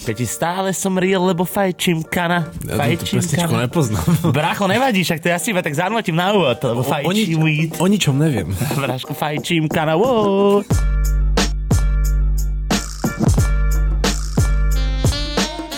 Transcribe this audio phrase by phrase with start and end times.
[0.00, 2.48] Peti, stále som real, lebo fajčím kana.
[2.64, 3.62] Ja Fajčím pesničku kana.
[3.62, 4.04] nepoznám.
[4.32, 7.12] Bracho, nevadí, však to ja si iba tak zanotím na úvod, lebo O, o, fajčím
[7.12, 7.70] nič- weed.
[7.76, 8.48] o ničom neviem.
[8.80, 10.64] Braško, fajčím kana, wow.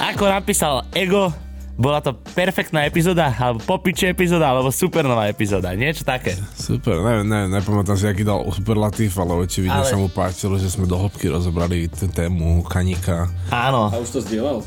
[0.03, 1.33] Ako napísal Ego,
[1.77, 6.37] bola to perfektná epizóda, alebo popiče epizóda, alebo super nová epizóda, niečo také.
[6.53, 10.69] Super, neviem, neviem, nepamätám si, aký dal superlatív, ale očividne Ale- sa mu páčilo, že
[10.69, 13.33] sme do hĺbky rozobrali tému kaníka.
[13.49, 13.89] Áno.
[13.89, 14.61] A už to zdieľal?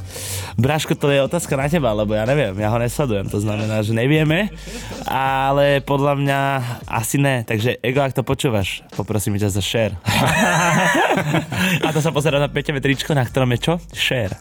[0.58, 3.94] Braško, to je otázka na teba, lebo ja neviem, ja ho nesledujem, to znamená, že
[3.94, 4.50] nevieme,
[5.06, 6.40] ale podľa mňa
[6.90, 9.94] asi ne, takže Ego, ak to počúvaš, poprosím ťa za share.
[11.86, 13.74] A to sa pozera na Peťové tričko, na ktorom je čo?
[13.94, 14.34] Share.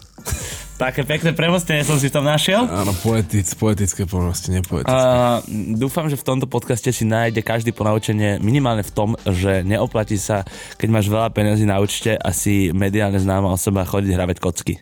[0.75, 2.67] Také pekné premostenie som si tam našiel.
[2.67, 4.91] Áno, poetic, poetické proste, nepoetické.
[4.91, 5.39] Uh,
[5.79, 10.43] dúfam, že v tomto podcaste si nájde každý ponaučenie minimálne v tom, že neoplatí sa,
[10.75, 14.75] keď máš veľa peniazí na účte a si mediálne známa osoba chodiť hravať kocky.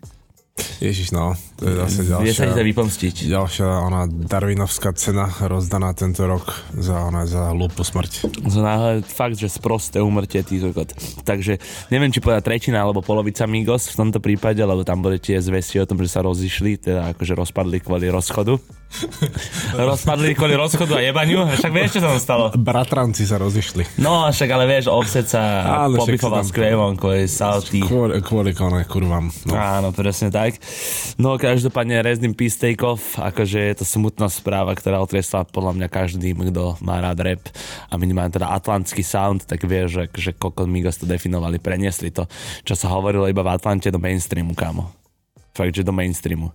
[0.83, 3.15] Ježiš, no, to je zase Vie sa ti to ďalšia, vypomstiť.
[3.25, 8.29] ďalšia ona Darwinovská cena rozdaná tento rok za, ona, za hlúpu smrť.
[8.51, 10.93] To náhle fakt, že sprosté umrtie tých kokot.
[11.23, 11.57] Takže
[11.89, 15.79] neviem, či povedať tretina alebo polovica Migos v tomto prípade, lebo tam boli tie zvesti
[15.79, 18.59] o tom, že sa rozišli, teda akože rozpadli kvôli rozchodu.
[19.89, 21.47] rozpadli kvôli rozchodu a jebaniu.
[21.49, 22.45] Však vieš, čo sa tam stalo?
[22.59, 24.03] Bratranci sa rozišli.
[24.03, 27.81] No, však ale vieš, Offset sa pobifoval s Craveom kvôli Salty.
[27.81, 29.31] Kvôli, kvôli koné kurvám.
[29.47, 29.55] No.
[29.55, 30.42] Áno, presne tak.
[31.21, 35.79] No každopádne Rest in Peace Take Off, akože je to smutná správa, ktorá otriesla podľa
[35.79, 37.43] mňa každým, kto má rád rap
[37.87, 42.27] a minimálne teda atlantský sound, tak vie, že, že Kokon Migos to definovali, preniesli to,
[42.67, 44.91] čo sa hovorilo iba v Atlante do mainstreamu, kámo.
[45.53, 46.51] Fakt, že do mainstreamu.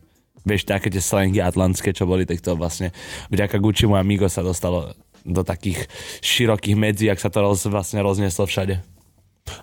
[0.47, 2.95] Vieš, také tie slangy atlantské, čo boli, tak to vlastne
[3.27, 4.95] vďaka Guccimu a Migo sa dostalo
[5.27, 5.91] do takých
[6.23, 8.96] širokých medzí, ak sa to roz, vlastne roznieslo všade.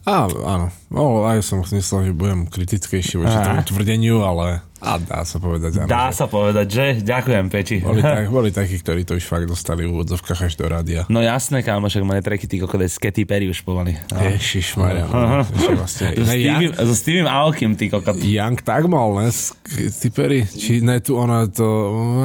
[0.04, 0.68] Á, áno.
[0.88, 5.72] No, aj som myslel, že budem kritickejší voči tomu tvrdeniu, ale a dá sa povedať,
[5.80, 5.88] áno.
[5.88, 6.86] Dá že sa povedať, že?
[7.00, 7.76] Ďakujem, Peči.
[7.80, 11.08] Boli, tak, boli takí, ktorí to už fakt dostali v úvodzovkách až do rádia.
[11.08, 13.96] No jasné, kámo, však moje treky ty kokode z Katy Perry už pomaly.
[14.12, 14.20] No.
[14.20, 15.08] Ježiš Maria.
[15.08, 15.40] No,
[15.74, 18.14] vlastne, So Stevie, Young, so Steviem Aokim, ty kokot.
[18.16, 19.28] Young tak mal, ne?
[19.28, 19.56] S-
[19.94, 21.64] Ty Perry, či ne tu ona to...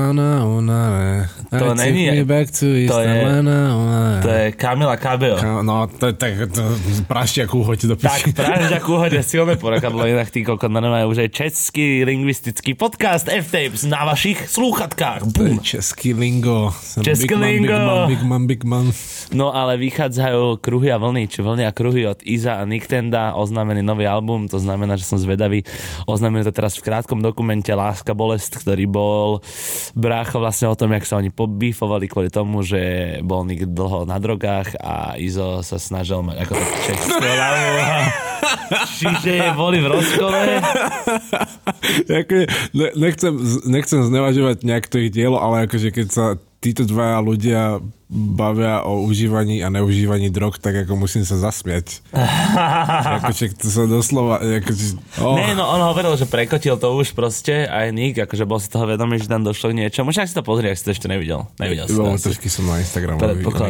[0.06, 1.14] Ona, ona, ne.
[1.50, 4.22] To I není- back to to je- ona, ne.
[4.22, 5.38] To je Kamila Kabeo.
[5.38, 6.62] Ka- No, to je tak, to
[7.06, 11.30] prašťak uhoď do Tak, práve že kúhoď silné porakadlo, inak ty kokot, normálne už aj
[11.32, 12.02] český
[12.50, 15.22] lingvistický podcast F-Tapes na vašich slúchatkách.
[15.38, 15.62] Bum.
[15.62, 16.74] český lingo.
[16.82, 17.70] Som Český big man, lingo.
[17.70, 18.86] Big man, big man, big man.
[19.30, 23.86] No ale vychádzajú kruhy a vlny, či vlny a kruhy od Iza a Niktenda, oznámený
[23.86, 25.62] nový album, to znamená, že som zvedavý.
[26.10, 29.46] Oznámili to teraz v krátkom dokumente Láska bolest, ktorý bol
[29.94, 34.18] brácho vlastne o tom, jak sa oni pobífovali kvôli tomu, že bol Nik dlho na
[34.18, 38.26] drogách a Izo sa snažil mať ako to českú hlavu.
[39.00, 40.40] Čiže boli v rozkole.
[42.74, 43.34] Ne, nechcem,
[43.66, 46.26] nechcem znevažovať nejak to ich dielo, ale akože keď sa
[46.60, 47.62] títo dvaja ľudia
[48.10, 52.02] bavia o užívaní a neužívaní drog, tak ako musím sa zasmiať.
[53.22, 54.42] akože to sa doslova...
[54.42, 58.58] Akože, oh, Nie, no on hovoril, že prekotil to už proste aj Nick, akože bol
[58.58, 60.10] si toho vedomý, že tam došlo k niečomu.
[60.10, 61.46] Však si to pozri, ak si to ešte nevidel.
[61.62, 63.22] Nevidel si to trošky som na Instagramu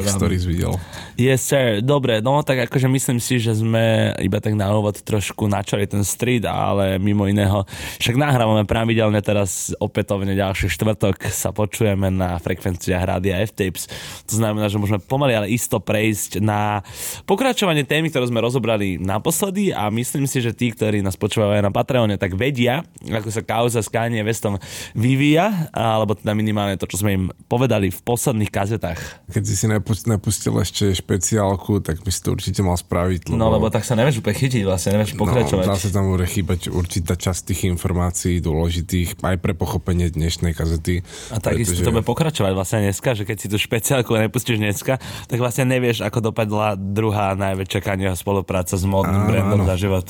[0.07, 0.71] stories videl.
[1.19, 1.83] Yes, sir.
[1.83, 5.99] Dobre, no tak akože myslím si, že sme iba tak na úvod trošku načali ten
[6.07, 7.67] street, ale mimo iného,
[7.99, 13.91] však nahrávame pravidelne teraz opätovne ďalší štvrtok sa počujeme na frekvenciách Rádia F-Tapes.
[14.29, 16.85] To znamená, že môžeme pomaly, ale isto prejsť na
[17.25, 21.65] pokračovanie témy, ktorú sme rozobrali naposledy a myslím si, že tí, ktorí nás počúvajú aj
[21.65, 24.61] na Patreone, tak vedia, ako sa kauza s Kanye Westom
[24.93, 28.99] vyvíja, alebo teda minimálne to, čo sme im povedali v posledných kazetách.
[29.27, 33.31] Keď si si nepust- nepustil ešte špeciálku, tak by si to určite mal spraviť.
[33.31, 35.65] Lebo, No lebo tak sa nevieš úplne chytiť, vlastne nevieš pokračovať.
[35.65, 41.01] No, zase tam bude chýbať určitá časť tých informácií dôležitých aj pre pochopenie dnešnej kazety.
[41.31, 45.37] a takisto to bude pokračovať vlastne dneska, že keď si tú špeciálku nepustíš dneska, tak
[45.39, 50.07] vlastne nevieš, ako dopadla druhá najväčšia Kanyeho spolupráca s Áno, brandom za život.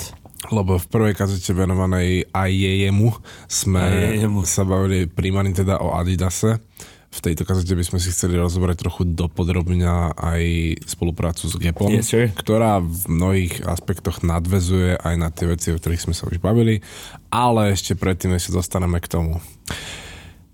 [0.49, 3.11] Lebo v prvej kazete venovanej aj jemu
[3.45, 4.47] sme Ajejemu.
[4.47, 6.63] sa bavili primárne teda o Adidase.
[7.09, 10.43] V tejto kazete by sme si chceli rozobrať trochu dopodrobňa aj
[10.85, 12.29] spoluprácu s Gapom, Yes, sir.
[12.37, 16.85] ktorá v mnohých aspektoch nadvezuje aj na tie veci, o ktorých sme sa už bavili,
[17.33, 19.41] ale ešte predtým, než sa dostaneme k tomu.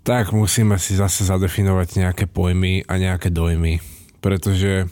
[0.06, 3.82] Tak musíme si zase zadefinovať nejaké pojmy a nejaké dojmy,
[4.22, 4.86] pretože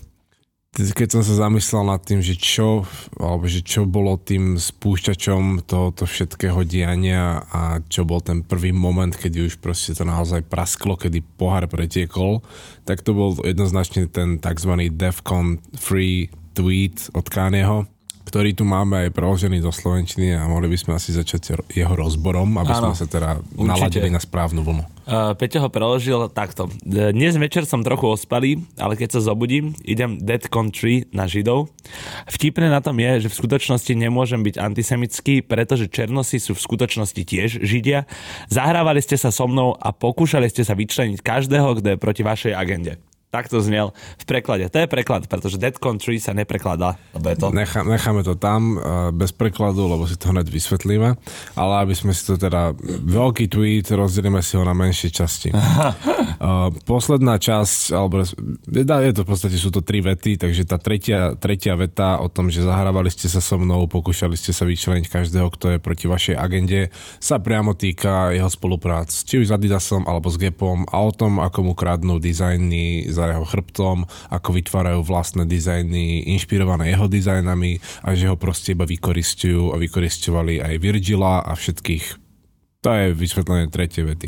[0.75, 2.83] keď som sa zamyslel nad tým, že čo,
[3.15, 9.15] alebo že čo bolo tým spúšťačom tohoto všetkého diania a čo bol ten prvý moment,
[9.15, 12.43] keď už proste to naozaj prasklo, kedy pohár pretiekol,
[12.83, 14.91] tak to bol jednoznačne ten tzv.
[14.91, 16.27] Defcon free
[16.59, 17.87] tweet od Kanyeho,
[18.35, 22.59] ktorý tu máme aj preložený do Slovenčiny a mohli by sme asi začať jeho rozborom,
[22.59, 23.63] aby Áno, sme sa teda určite.
[23.63, 24.83] naladili na správnu vlnu.
[25.07, 26.67] Uh, Peťo ho preložil takto.
[26.83, 31.71] Dnes večer som trochu ospalý, ale keď sa zobudím, idem Dead Country na Židov.
[32.27, 37.23] Vtipné na tom je, že v skutočnosti nemôžem byť antisemický, pretože Černosy sú v skutočnosti
[37.23, 38.11] tiež Židia.
[38.51, 42.59] Zahrávali ste sa so mnou a pokúšali ste sa vyčleniť každého, kto je proti vašej
[42.59, 42.99] agende.
[43.35, 43.91] Tak to znel
[44.23, 44.71] v preklade.
[44.71, 46.95] To je preklad, pretože Dead Country sa neprekladá.
[47.19, 47.47] Lebo je to...
[47.51, 51.19] Nechá, necháme to tam uh, bez prekladu, lebo si to hneď vysvetlíme,
[51.59, 52.71] ale aby sme si to teda,
[53.03, 55.51] veľký tweet, rozdelíme si ho na menšie časti.
[56.35, 61.39] Uh, posledná časť, alebo je to v podstate, sú to tri vety, takže tá tretia,
[61.39, 65.47] tretia veta o tom, že zahrávali ste sa so mnou, pokúšali ste sa vyčleniť každého,
[65.55, 66.91] kto je proti vašej agende,
[67.23, 71.39] sa priamo týka jeho spoluprác, či už s Adidasom alebo s Gapom a o tom,
[71.41, 78.13] ako mu kradnú dizajny za jeho chrbtom, ako vytvárajú vlastné dizajny inšpirované jeho dizajnami a
[78.13, 82.05] že ho proste iba vykoristujú a vykoristovali aj Virgila a všetkých.
[82.85, 84.27] To je vysvetlenie tretej vety.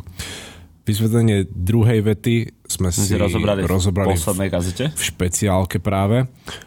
[0.87, 4.85] Vysvetlenie druhej vety sme si Si rozobrali, rozobrali v poslednej kazete.
[4.91, 6.27] v špeciálke práve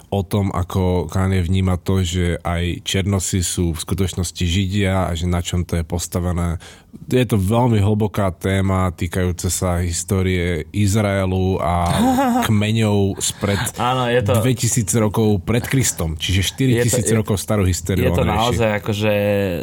[0.09, 5.25] o tom, ako Kanye vníma to, že aj Černosy sú v skutočnosti Židia a že
[5.25, 6.57] na čom to je postavené.
[7.05, 11.85] Je to veľmi hlboká téma týkajúce sa histórie Izraelu a
[12.49, 14.33] kmeňov spred Áno, je to...
[14.35, 18.09] 2000 rokov pred Kristom, čiže 4000 Je to- rokov starú hysteriu.
[18.09, 19.13] Je to naozaj akože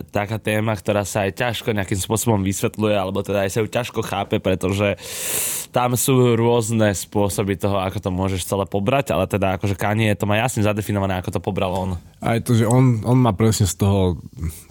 [0.08, 4.00] taká téma, ktorá sa aj ťažko nejakým spôsobom vysvetľuje, alebo teda aj sa ju ťažko
[4.00, 4.94] chápe, pretože
[5.74, 10.26] tam sú rôzne spôsoby toho, ako to môžeš celé pobrať, ale teda akože Kanye to
[10.26, 11.90] má jasne zadefinované, ako to pobral on.
[12.24, 14.18] Aj to, že on, on má presne z toho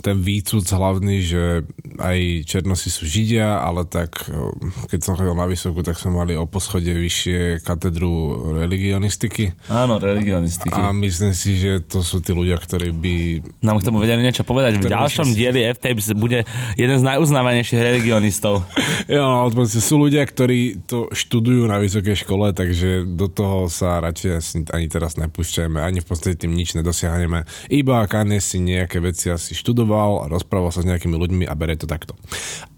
[0.02, 1.64] ten výcud hlavný, že
[2.02, 2.18] aj
[2.50, 4.58] Černosi sú Židia, ale tak o,
[4.90, 10.74] keď som chodil na vysokú, tak sme mali o poschode vyššie katedru religionistiky Áno, religionistiky.
[10.74, 13.14] a myslím si, že to sú tí ľudia, ktorí by...
[13.62, 14.82] Nám k tomu vedeli niečo povedať.
[14.82, 18.66] V ďalšom dieli F-Tapes bude jeden z najuznávanejších religionistov.
[19.14, 24.66] Ale proste sú ľudia, ktorí to študujú na vysokej škole, takže do toho sa radšej
[24.74, 27.46] ani teraz nepúšťajme, ani v podstate tým nič nedosiahneme.
[27.70, 31.86] Iba Kanye si nejaké veci asi študoval rozprával sa s nejakými ľuďmi a bere to
[31.86, 32.18] takto.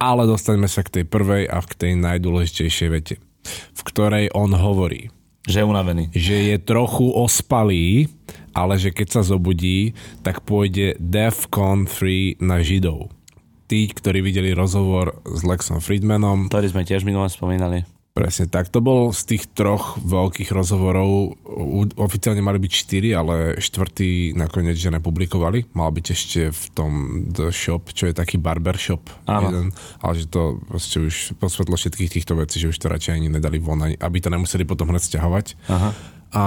[0.02, 3.16] Ale dostaňme sa k tej prvej a k tej najdôležitejšej vete,
[3.74, 5.08] v ktorej on hovorí,
[5.48, 6.04] Že je unavený.
[6.12, 8.12] že je trochu ospalý,
[8.52, 13.14] ale že keď sa zobudí, tak pôjde DEFCON 3 na Židov.
[13.68, 17.84] Tí, ktorí videli rozhovor s Lexom Friedmanom, Ktorý sme tiež minule spomínali.
[18.18, 18.74] Presne tak.
[18.74, 21.38] To bol z tých troch veľkých rozhovorov,
[21.98, 25.72] oficiálne mali byť štyri, ale štvrtý nakoniec, že nepublikovali.
[25.78, 26.92] Mal byť ešte v tom
[27.30, 29.08] The Shop, čo je taký barbershop.
[29.30, 29.50] Áno.
[29.50, 29.66] Jeden,
[30.02, 33.62] ale že to proste už posvetlo všetkých týchto vecí, že už to radšej ani nedali
[33.62, 35.90] von, aby to nemuseli potom hneď stiahovať Aha.
[36.34, 36.44] a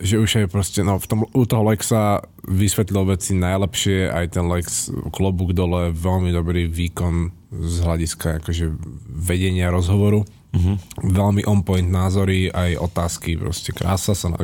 [0.00, 4.46] že už aj proste, no v tom, u toho Lexa vysvetlil veci najlepšie, aj ten
[4.48, 8.70] Lex klobúk dole, veľmi dobrý výkon z hľadiska akože
[9.06, 10.22] vedenia rozhovoru.
[10.50, 10.76] Mm-hmm.
[11.14, 14.34] Veľmi on point názory, aj otázky, proste krása sa,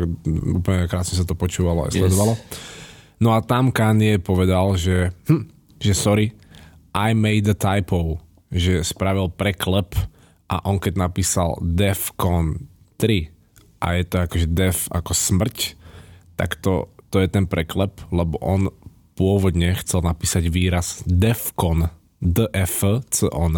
[0.54, 1.98] úplne krásne sa to počúvalo a Yes.
[1.98, 2.38] sledovalo.
[3.18, 5.50] No a tam Kanye povedal, že, hm,
[5.82, 6.30] že sorry,
[6.94, 8.22] I made a typo,
[8.52, 9.98] že spravil preklep
[10.46, 12.70] a on keď napísal DEFCON
[13.02, 15.74] 3 a je to akože def ako smrť,
[16.38, 18.70] tak to, to je ten preklep, lebo on
[19.16, 21.88] pôvodne chcel napísať výraz DEFCON,
[22.20, 23.56] D-F-C-O-N,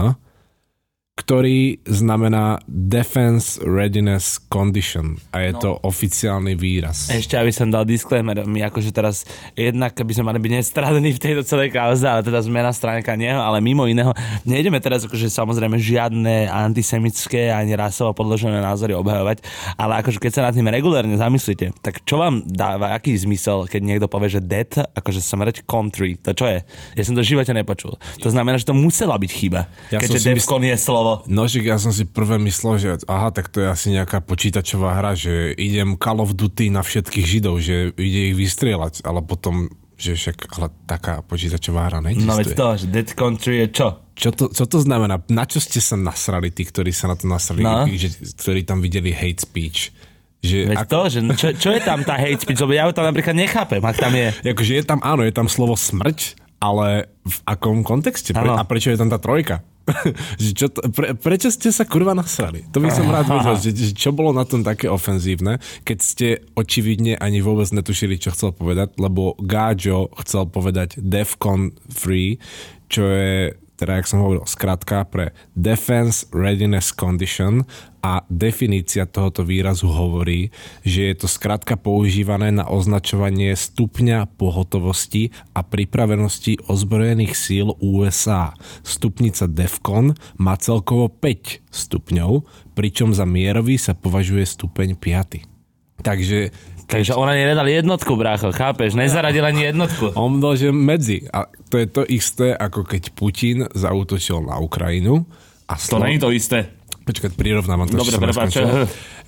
[1.19, 5.59] ktorý znamená Defense Readiness Condition a je no.
[5.59, 7.11] to oficiálny výraz.
[7.11, 9.27] Ešte, aby som dal disclaimer, my akože teraz
[9.59, 13.19] jednak by sme mali byť nestradení v tejto celej kauze, ale teda sme na stránka
[13.19, 14.15] neho, ale mimo iného,
[14.47, 19.43] nejdeme teraz akože samozrejme žiadne antisemické ani rasovo podložené názory obhajovať,
[19.75, 23.81] ale akože keď sa nad tým regulárne zamyslíte, tak čo vám dáva, aký zmysel, keď
[23.83, 26.63] niekto povie, že death, akože smrť, country, to čo je?
[26.95, 27.99] Ja som to v živote nepočul.
[28.23, 31.08] To znamená, že to musela byť chyba, Ja som keďže si Defcon je slovo.
[31.27, 34.95] No, že ja som si prvé myslel, že aha, tak to je asi nejaká počítačová
[34.95, 39.67] hra, že idem Call of Duty na všetkých Židov, že ide ich vystrieľať, ale potom,
[39.95, 42.29] že však, ale taká počítačová hra neexistuje.
[42.29, 43.88] No veď to, že Dead Country je čo?
[44.12, 45.23] Čo to, čo to znamená?
[45.31, 47.87] Na čo ste sa nasrali, tí, ktorí sa na to nasrali, No.
[47.87, 49.95] že, ktorí tam videli hate speech?
[50.38, 53.07] Že Veď to, že čo, čo je tam tá hate speech, lebo ja ju tam
[53.07, 54.29] napríklad nechápem, ak tam je.
[54.43, 58.35] Akože je tam, áno, je tam slovo smrť, ale v akom kontexte?
[58.35, 59.62] Pre, a prečo je tam tá trojka?
[60.59, 62.64] Čo to, pre, prečo ste sa kurva nasrali?
[62.73, 66.28] To by som rád vedel, že, že čo bolo na tom také ofenzívne, keď ste
[66.54, 72.40] očividne ani vôbec netušili, čo chcel povedať, lebo Gáďo chcel povedať Defcon Free,
[72.88, 77.63] čo je teda, jak som hovoril, skratka pre Defense Readiness Condition
[78.03, 80.51] a definícia tohoto výrazu hovorí,
[80.83, 88.51] že je to skratka používané na označovanie stupňa pohotovosti a pripravenosti ozbrojených síl USA.
[88.83, 92.43] Stupnica DEFCON má celkovo 5 stupňov,
[92.75, 96.03] pričom za mierový sa považuje stupeň 5.
[96.03, 96.51] Takže
[96.88, 98.97] Takže ona nedal jednotku, brácho, chápeš?
[98.97, 100.09] Nezaradil ani jednotku.
[100.16, 101.28] On dal, že medzi.
[101.28, 105.28] A to je to isté, ako keď Putin zautočil na Ukrajinu.
[105.68, 106.73] A To není to isté.
[107.04, 108.57] Počkať, prirovnávam to, Dobre, prepáč.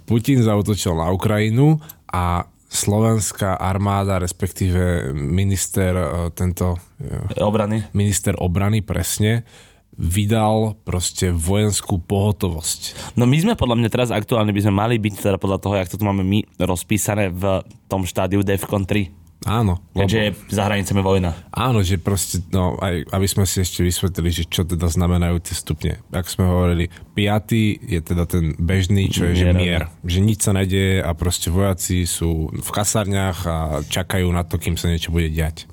[0.08, 1.76] Putin zautočil na Ukrajinu
[2.08, 7.82] a slovenská armáda, respektíve minister e, tento e, Obrany.
[7.92, 9.42] minister obrany presne
[10.00, 13.12] vydal proste vojenskú pohotovosť.
[13.20, 15.92] No my sme podľa mňa teraz aktuálne by sme mali byť teda podľa toho, jak
[15.92, 19.20] to tu máme my rozpísané v tom štádiu DEFCON 3.
[19.48, 19.80] Áno.
[19.96, 21.32] lebo- Keďže za hranicami vojna.
[21.48, 25.56] Áno, že proste, no aj aby sme si ešte vysvetlili, že čo teda znamenajú tie
[25.56, 25.92] stupne.
[26.12, 29.56] Ako sme hovorili, piatý je teda ten bežný, čo je, že Mier.
[29.56, 29.82] mier.
[30.04, 34.76] Že nič sa nedieje a proste vojaci sú v kasárniach a čakajú na to, kým
[34.76, 35.64] sa niečo bude diať.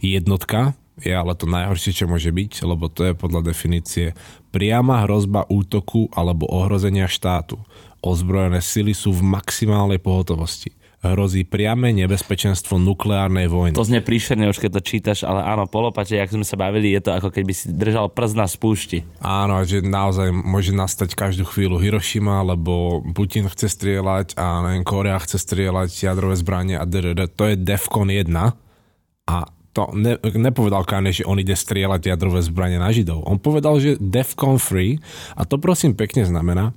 [0.00, 4.12] Jednotka je ale to najhoršie, čo môže byť, lebo to je podľa definície
[4.52, 7.56] priama hrozba útoku alebo ohrozenia štátu.
[8.04, 10.74] Ozbrojené sily sú v maximálnej pohotovosti.
[11.02, 13.74] Hrozí priame nebezpečenstvo nukleárnej vojny.
[13.74, 17.02] To znie príšerne už keď to čítaš, ale áno, polopate, jak sme sa bavili, je
[17.02, 19.02] to ako keby si držal prst na spúšti.
[19.18, 25.18] Áno, že naozaj môže nastať každú chvíľu Hiroshima, lebo Putin chce strieľať a neviem, Korea
[25.18, 27.34] chce strieľať jadrové zbranie a drd.
[27.34, 28.30] To je DEFCON 1
[29.26, 29.36] a
[29.72, 33.24] to ne, nepovedal Kanye, že on ide strieľať jadrové zbranie na Židov.
[33.24, 35.00] On povedal, že DEFCON 3
[35.36, 36.76] a to prosím pekne znamená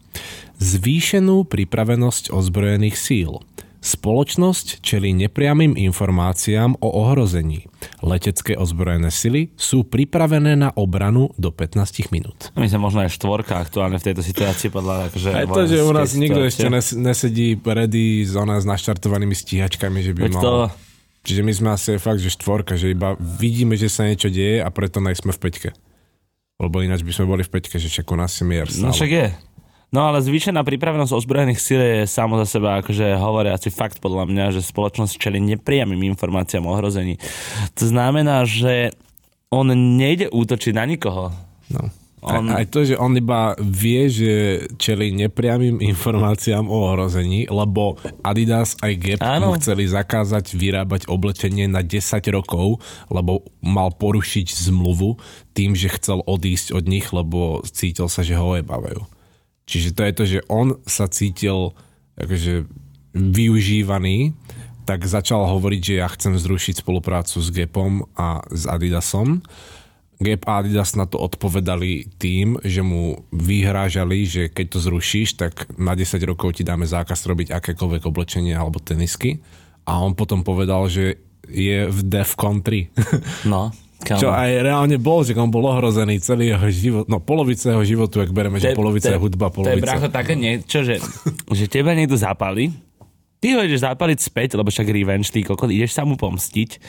[0.63, 3.43] zvýšenú pripravenosť ozbrojených síl.
[3.85, 7.69] Spoločnosť čelí nepriamým informáciám o ohrození.
[8.01, 12.49] Letecké ozbrojené sily sú pripravené na obranu do 15 minút.
[12.57, 15.93] My sme možno aj štvorka aktuálne v tejto situácii podľa akože Aj to, že u
[15.93, 16.49] nás nikto situácie.
[16.49, 20.41] ešte nes, nesedí ready s, ona, s naštartovanými stíhačkami, že by Veď mal...
[20.41, 20.53] to,
[21.25, 24.69] Čiže my sme asi fakt, že štvorka, že iba vidíme, že sa niečo deje a
[24.69, 25.69] preto najsme v peťke.
[26.61, 28.95] Lebo ináč by sme boli v peťke, že však u nás je mier no stále.
[28.95, 29.27] však je.
[29.89, 34.45] No ale zvýšená pripravenosť ozbrojených síl je samo za seba akože hovoriaci fakt podľa mňa,
[34.53, 37.17] že spoločnosť čeli nepriamým informáciám o ohrození.
[37.79, 38.93] To znamená, že
[39.49, 41.31] on nejde útočiť na nikoho.
[41.71, 41.89] No.
[42.25, 42.49] On-.
[42.49, 44.33] Aj to, že on iba vie, že
[44.81, 49.53] čeli nepriamým informáciám o ohrození, lebo Adidas aj Gap Áno.
[49.53, 52.01] mu chceli zakázať vyrábať oblečenie na 10
[52.33, 52.81] rokov,
[53.13, 55.21] lebo mal porušiť zmluvu
[55.53, 59.05] tým, že chcel odísť od nich, lebo cítil sa, že ho ojebávajú.
[59.65, 61.73] Čiže to je to, že on sa cítil
[62.17, 62.65] akože
[63.15, 64.35] využívaný,
[64.85, 69.41] tak začal hovoriť, že ja chcem zrušiť spoluprácu s Gapom a s Adidasom.
[70.15, 75.67] Gap a Adidas na to odpovedali tým, že mu vyhrážali, že keď to zrušíš, tak
[75.75, 79.43] na 10 rokov ti dáme zákaz robiť akékoľvek oblečenie alebo tenisky.
[79.83, 82.89] A on potom povedal, že je v Defcon 3.
[83.51, 83.69] No,
[84.01, 84.17] kámo.
[84.17, 88.23] Čo aj reálne bol, že on bol ohrozený celý jeho život, no polovica jeho životu,
[88.23, 89.83] ak bereme, že polovica je hudba, To je polovica.
[89.85, 90.97] brácho také niečo, že,
[91.59, 92.73] že teba niekto zapali,
[93.37, 96.81] ty ho ideš zapaliť späť, lebo však revenge, ty kokot, ideš sa mu pomstiť.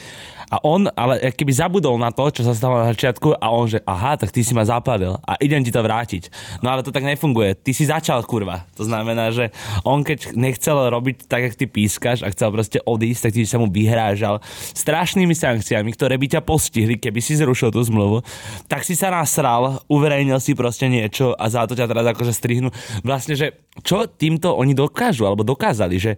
[0.47, 3.83] A on, ale keby zabudol na to, čo sa stalo na začiatku a on, že
[3.83, 6.31] aha, tak ty si ma zapalil a idem ti to vrátiť.
[6.63, 7.59] No ale to tak nefunguje.
[7.59, 8.63] Ty si začal, kurva.
[8.79, 9.51] To znamená, že
[9.83, 13.59] on keď nechcel robiť tak, jak ty pískaš a chcel proste odísť, tak ty sa
[13.59, 14.39] mu vyhrážal
[14.71, 18.23] strašnými sankciami, ktoré by ťa postihli, keby si zrušil tú zmluvu.
[18.71, 22.71] Tak si sa nasral, uverejnil si proste niečo a za to ťa teraz akože strihnú.
[23.03, 26.15] Vlastne, že čo týmto oni dokážu, alebo dokázali, že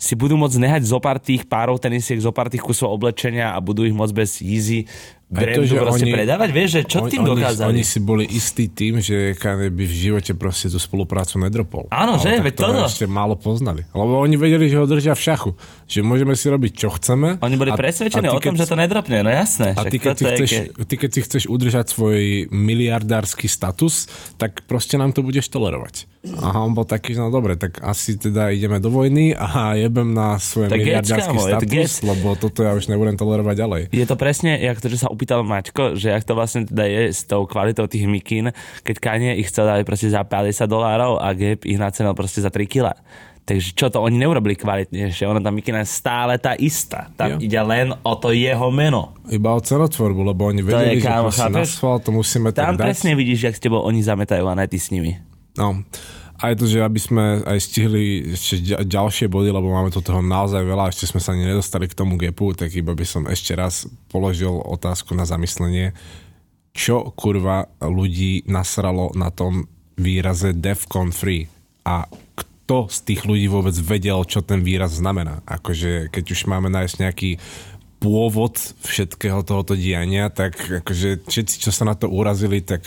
[0.00, 3.60] si budú môcť nehať zo pár tých párov tenisiek, zo pár tých kusov oblečenia a
[3.60, 4.88] budú ich môcť bez easy
[5.30, 6.48] brandu že proste oni- predávať.
[6.50, 7.68] Vieš, že čo tým oni, dokázali?
[7.70, 11.86] Oni si boli istí tým, že Kanye by v živote proste tú spoluprácu nedropol.
[11.88, 12.32] Áno, Ale že?
[12.42, 13.86] Veď to ešte málo poznali.
[13.90, 15.50] Lebo oni vedeli, že ho držia v šachu.
[15.86, 17.38] Že môžeme si robiť, čo chceme.
[17.38, 19.72] Oni boli a- presvedčení a o tom, keď- že to nedropne, no jasné.
[19.72, 22.18] A ty keď, si chceš, ke- ty keď si chceš udržať svoj
[22.50, 26.10] miliardársky status, tak proste nám to budeš tolerovať.
[26.20, 30.36] Aha, on bol taký, no dobre, tak asi teda ideme do vojny a jebem na
[30.36, 31.92] svoj Tak gec, miliardársky to status, gec.
[32.04, 33.82] lebo toto ja už nebudem tolerovať ďalej.
[33.88, 37.12] Je to presne, jak to, že sa opýtal Maťko, že jak to vlastne teda je
[37.12, 41.28] s tou kvalitou tých mikín, keď Kanye ich chcel dať proste za 50 dolárov a
[41.30, 42.96] Gap ich nacenil proste za 3 kg.
[43.42, 47.12] Takže čo to, oni neurobili kvalitnejšie, ona tá mikina je stále tá istá.
[47.12, 47.36] Tam Jo.
[47.38, 49.12] ide len o to jeho meno.
[49.26, 51.68] Iba o cenotvorbu, lebo oni vedeli, je, kámo, že chápeš?
[51.76, 52.86] sval to musíme Tam tak dať.
[52.86, 55.20] presne vidíš, jak s tebou oni zametajú a ne ty s nimi.
[55.52, 55.84] No.
[56.40, 60.24] Aj to, že aby sme aj stihli ešte ďa- ďalšie body, lebo máme tu toho
[60.24, 63.52] naozaj veľa, ešte sme sa ani nedostali k tomu gepu, tak iba by som ešte
[63.52, 65.92] raz položil otázku na zamyslenie.
[66.70, 69.66] čo kurva ľudí nasralo na tom
[69.98, 71.50] výraze Defcon Free
[71.82, 72.06] a
[72.38, 75.42] kto z tých ľudí vôbec vedel, čo ten výraz znamená.
[75.50, 77.30] Akože keď už máme nájsť nejaký
[78.00, 78.56] pôvod
[78.86, 82.86] všetkého tohoto diania, tak akože všetci, čo sa na to urazili, tak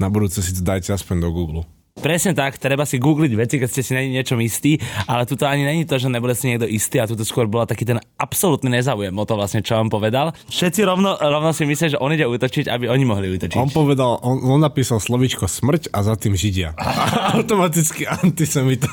[0.00, 1.62] na budúce si to dajte aspoň do Google.
[1.92, 5.68] Presne tak, treba si googliť veci, keď ste si není niečom istí, ale tu ani
[5.68, 9.12] není to, že nebude si niekto istý a tu skôr bola taký ten absolútny nezáujem
[9.12, 10.32] o to vlastne, čo on povedal.
[10.48, 13.60] Všetci rovno, rovno si myslia, že on ide útočiť, aby oni mohli útočiť.
[13.60, 16.72] On povedal, on, on napísal slovičko smrť a za tým židia.
[17.36, 18.88] Automaticky antisemita.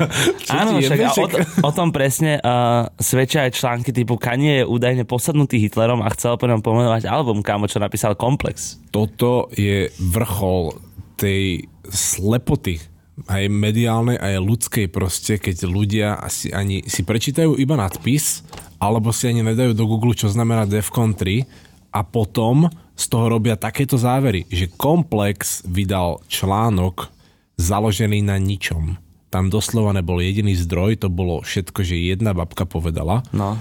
[0.51, 1.27] Áno, však a o,
[1.63, 6.36] o, tom presne uh, svedčia aj články typu Kanye je údajne posadnutý Hitlerom a chcel
[6.36, 8.75] po ňom pomenovať album, kámo, čo napísal Komplex.
[8.91, 10.75] Toto je vrchol
[11.15, 12.88] tej slepoty
[13.28, 18.46] aj mediálnej, aj ľudskej proste, keď ľudia asi ani si prečítajú iba nadpis,
[18.80, 21.44] alebo si ani nedajú do Google, čo znamená Defcon 3
[21.92, 27.12] a potom z toho robia takéto závery, že Komplex vydal článok
[27.60, 28.96] založený na ničom.
[29.30, 33.22] Tam doslova nebol jediný zdroj, to bolo všetko, že jedna babka povedala.
[33.36, 33.60] No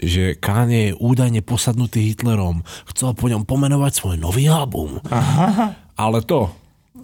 [0.00, 2.64] že Kanye je údajne posadnutý Hitlerom.
[2.88, 4.96] Chcel po ňom pomenovať svoj nový album.
[5.12, 5.76] Aha.
[5.92, 6.48] Ale to,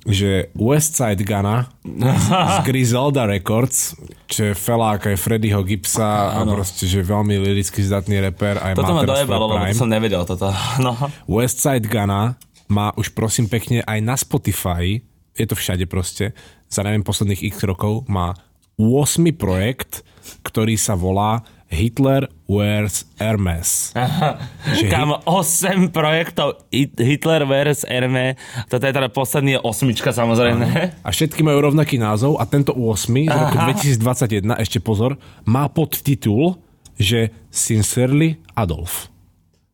[0.07, 3.95] že Westside Gunna z Griselda Records,
[4.27, 8.59] čo je felák aj Freddyho Gipsa a proste, že veľmi liricky zdatný reper.
[8.59, 10.51] Aj toto ma dojebalo, lebo som nevedel toto.
[10.85, 10.93] No.
[11.31, 14.99] Westside Gunna má už prosím pekne aj na Spotify,
[15.39, 16.35] je to všade proste,
[16.67, 18.35] za neviem posledných x rokov, má
[18.77, 20.03] 8 projekt,
[20.43, 23.91] ktorý sa volá Hitler wears Hermes.
[23.99, 24.39] Aha,
[24.87, 26.63] kam 8 projektov
[26.99, 28.39] Hitler wears Hermes,
[28.71, 30.95] toto je teda posledný osmička samozrejme.
[31.03, 32.87] A všetky majú rovnaký názov a tento 8
[33.27, 36.63] z roku 2021, ešte pozor, má podtitul,
[36.97, 39.11] že Sincerely Adolf.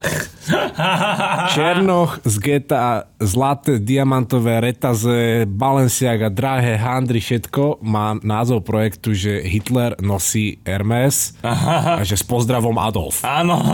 [1.54, 9.94] Černoch z GTA, zlaté, diamantové, retaze, Balenciaga, drahé, handry, všetko má názov projektu, že Hitler
[10.02, 13.22] nosí Hermes a že s pozdravom Adolf.
[13.22, 13.58] Áno.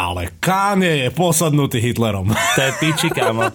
[0.00, 2.32] Ale Kanye je posadnutý Hitlerom.
[2.56, 3.52] To je piči, kámo.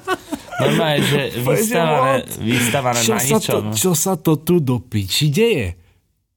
[0.56, 3.62] Normálne, že vystavané, vystavané čo na ničom.
[3.72, 5.85] To, čo sa to tu do piči deje?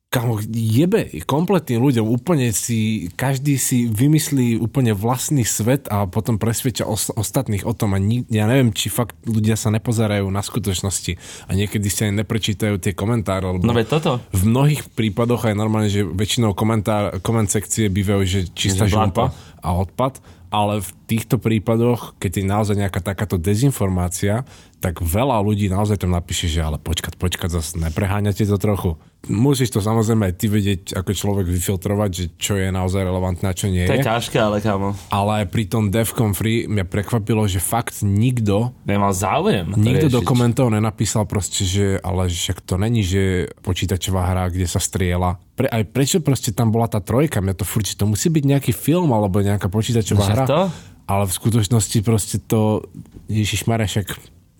[0.08, 6.88] Kamo, jebe kompletným ľuďom, úplne si, každý si vymyslí úplne vlastný svet a potom presvedčia
[6.88, 11.12] os, ostatných o tom a ni, ja neviem, či fakt ľudia sa nepozerajú na skutočnosti
[11.44, 14.24] a niekedy si aj neprečítajú tie komentáre, lebo no toto.
[14.32, 19.68] v mnohých prípadoch aj normálne, že väčšinou komentár, koment sekcie bývajú, že čistá žumpa a
[19.76, 24.44] odpad, ale v týchto prípadoch, keď je naozaj nejaká takáto dezinformácia,
[24.78, 28.94] tak veľa ľudí naozaj tam napíše, že ale počkať, počkať, zase nepreháňate to trochu.
[29.26, 33.56] Musíš to samozrejme aj ty vedieť, ako človek vyfiltrovať, že čo je naozaj relevantné a
[33.56, 33.90] čo nie je.
[33.90, 34.94] To je ťažké, ale kámo.
[35.10, 38.70] Ale pri tom Defcon Free mňa prekvapilo, že fakt nikto...
[38.86, 39.74] Nemal záujem.
[39.74, 40.14] Nikto riešiť.
[40.14, 45.42] do komentov nenapísal proste, že ale však to není, že počítačová hra, kde sa striela.
[45.58, 47.42] Pre, aj prečo proste tam bola tá trojka?
[47.42, 50.46] Mňa to furt, to musí byť nejaký film alebo nejaká počítačová no, hra.
[50.46, 50.62] To?
[51.08, 52.84] Ale v skutočnosti proste to...
[53.28, 54.08] Ježiš však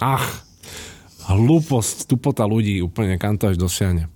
[0.00, 0.44] ach,
[1.28, 4.08] hlúposť, tupota ľudí úplne kam to až dosiahne.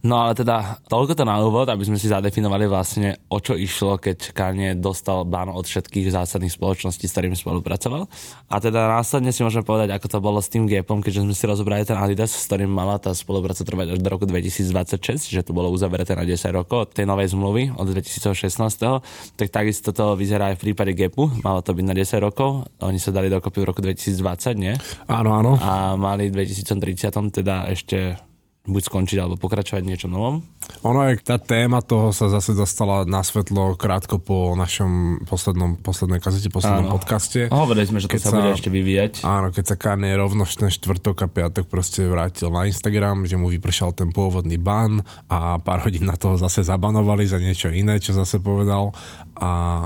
[0.00, 4.00] No ale teda toľko to na úvod, aby sme si zadefinovali vlastne, o čo išlo,
[4.00, 8.08] keď Kanye dostal ban od všetkých zásadných spoločností, s ktorými spolupracoval.
[8.48, 11.44] A teda následne si môžeme povedať, ako to bolo s tým Gapom, keďže sme si
[11.44, 15.52] rozobrali ten Adidas, s ktorým mala tá spolupráca trvať až do roku 2026, že to
[15.52, 19.36] bolo uzavreté na 10 rokov od tej novej zmluvy od 2016.
[19.36, 22.96] Tak takisto to vyzerá aj v prípade Gapu, malo to byť na 10 rokov, oni
[22.96, 24.72] sa dali dokopy v roku 2020, nie?
[25.12, 25.60] Áno, áno.
[25.60, 28.29] A mali v 2030 teda ešte
[28.68, 30.44] buď skončiť alebo pokračovať niečo novom?
[30.84, 36.20] Ono je, tá téma toho sa zase dostala na svetlo krátko po našom poslednom, poslednej
[36.20, 36.94] kazete, poslednom áno.
[36.94, 37.48] podcaste.
[37.48, 39.24] Hovorili sme, že to sa, sa bude ešte vyvíjať.
[39.24, 43.48] Áno, keď sa Kanye rovno ten štvrtok a piatok proste vrátil na Instagram, že mu
[43.48, 45.00] vypršal ten pôvodný ban
[45.32, 48.92] a pár hodín na toho zase zabanovali za niečo iné, čo zase povedal
[49.40, 49.84] a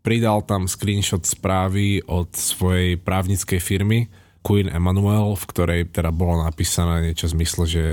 [0.00, 4.08] pridal tam screenshot správy od svojej právnickej firmy,
[4.42, 7.84] Queen Emanuel, v ktorej teda bolo napísané niečo v zmysle, že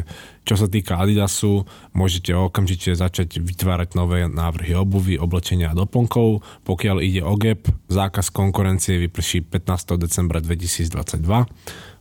[0.46, 6.46] čo sa týka Adidasu, môžete okamžite začať vytvárať nové návrhy obuvy, oblečenia a doplnkov.
[6.64, 9.98] Pokiaľ ide o GAP, zákaz konkurencie vyprší 15.
[9.98, 11.26] decembra 2022.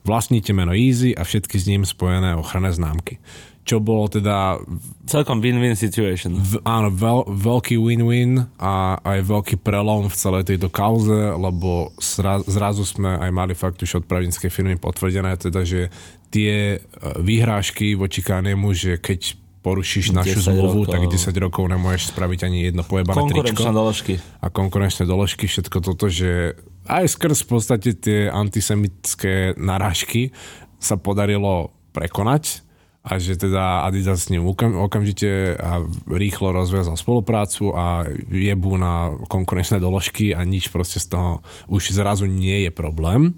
[0.04, 3.18] Vlastníte meno Easy a všetky s ním spojené ochranné známky
[3.64, 4.60] čo bolo teda...
[5.08, 6.36] Celkom win-win situation.
[6.36, 12.44] V, áno, veľ, veľký win-win a aj veľký prelom v celej tejto kauze, lebo zra,
[12.44, 15.88] zrazu sme aj mali fakt už od právnickej firmy potvrdené, teda, že
[16.28, 16.78] tie e,
[17.24, 20.92] výhrážky voči Kanemu, že keď porušíš našu 10 zmluvu, rokov.
[20.92, 23.72] tak 10 rokov nemôžeš spraviť ani jedno pojebané tričko.
[23.72, 24.20] doložky.
[24.44, 30.36] A konkurenčné doložky, všetko toto, že aj skrz v podstate tie antisemické narážky
[30.76, 32.63] sa podarilo prekonať
[33.04, 39.12] a že teda Adidas s ním okam, okamžite a rýchlo rozviazal spoluprácu a jebú na
[39.28, 43.36] konkurenčné doložky a nič proste z toho už zrazu nie je problém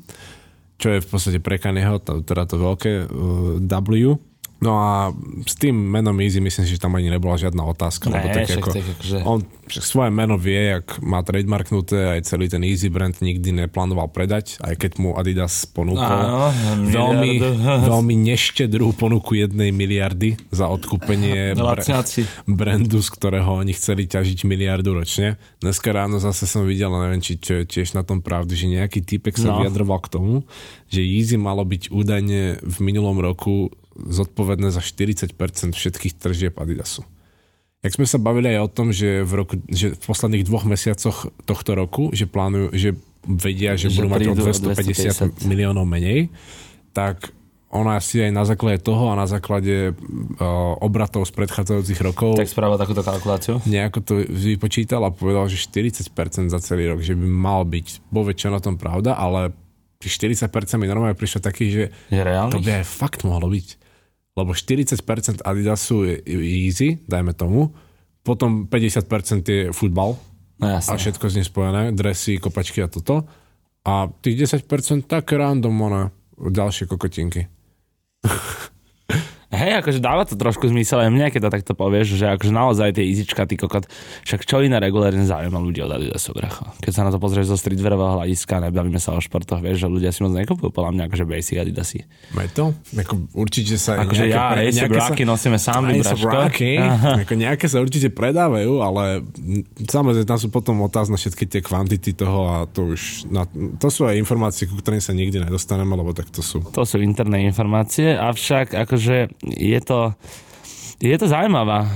[0.77, 4.21] čo je v podstate pre Kanyeho, teda to veľké uh, W.
[4.59, 5.12] No a
[5.45, 8.45] s tým menom Easy myslím si, že tam ani nebola žiadna otázka, lebo Ne, tak
[8.47, 12.62] však ako, tak akože- on však svoje meno vie, jak má trademarknuté, aj celý ten
[12.62, 17.33] Easy brand nikdy neplánoval predať, aj keď mu Adidas ponúkol Áno, veľmi,
[17.90, 22.25] veľmi neštedrú ponuku jednej miliardy za odkúpenie Lacňáci.
[22.47, 25.35] brandu, z ktorého oni chceli ťažiť miliardu ročne.
[25.59, 29.03] Dneska ráno zase som videl, neviem, či čo je tiež na tom pravdy, že nejaký
[29.03, 29.61] typek sa No.
[29.61, 30.33] vyjadroval k tomu,
[30.87, 35.33] že Yeezy malo byť údajne v minulom roku zodpovedné za 40%
[35.73, 37.03] všetkých tržieb Adidasu.
[37.81, 41.31] Jak sme sa bavili aj o tom, že v, roku, že v posledných dvoch mesiacoch
[41.45, 42.89] tohto roku, že plánujú, že
[43.23, 45.51] vedia, že, Že budú mať o prídu o 250 250.
[45.51, 46.31] miliónov menej,
[46.91, 47.31] tak
[47.67, 49.95] ona si aj na základe toho a na základe uh,
[50.81, 53.59] obratov z predchádzajúcich rokov Tak spravil takúto kalkuláciu.
[53.67, 56.07] nejako to vypočítal a povedal, že 40%
[56.49, 57.87] za celý rok, že by mal byť,
[58.35, 59.53] čo na tom pravda, ale
[59.99, 62.63] tých 40% mi normálne prišlo taký, že Je to reálny?
[62.63, 63.86] by aj fakt mohlo byť.
[64.37, 67.72] Lebo 40% Adidasu je easy, dajme tomu,
[68.20, 70.20] potom 50% je futbal
[70.57, 73.29] No a všetko s ním spojené, dresy, kopačky a toto.
[73.85, 76.03] A tých 10% tak random, one,
[76.40, 77.44] ďalšie kokotinky.
[79.47, 82.99] Hej, akože dáva to trošku zmysel aj mne, keď to takto povieš, že akože naozaj
[82.99, 83.87] tie izička, ty kokot,
[84.27, 86.67] však čo iné regulárne zaujíma ľudí od Adidasu, bracho.
[86.83, 90.11] Keď sa na to pozrieš zo streetwearového hľadiska, nebavíme sa o športoch, vieš, že ľudia
[90.11, 92.03] si moc nekupujú podľa mňa akože basic Adidasy.
[92.35, 92.75] Aj to?
[92.99, 96.51] Ako, určite sa Akože ja, pre- nejaké Rocky nosíme sám, braško.
[97.23, 99.23] Ako nejaké sa určite predávajú, ale
[99.87, 103.47] samozrejme tam sú potom otázne všetky tie kvantity toho a to už, na,
[103.79, 106.67] to sú aj informácie, ku ktorým sa nikdy nedostaneme, lebo tak to sú.
[106.75, 110.14] To sú interné informácie, avšak akože je to,
[111.03, 111.88] je to zaujímavá uh,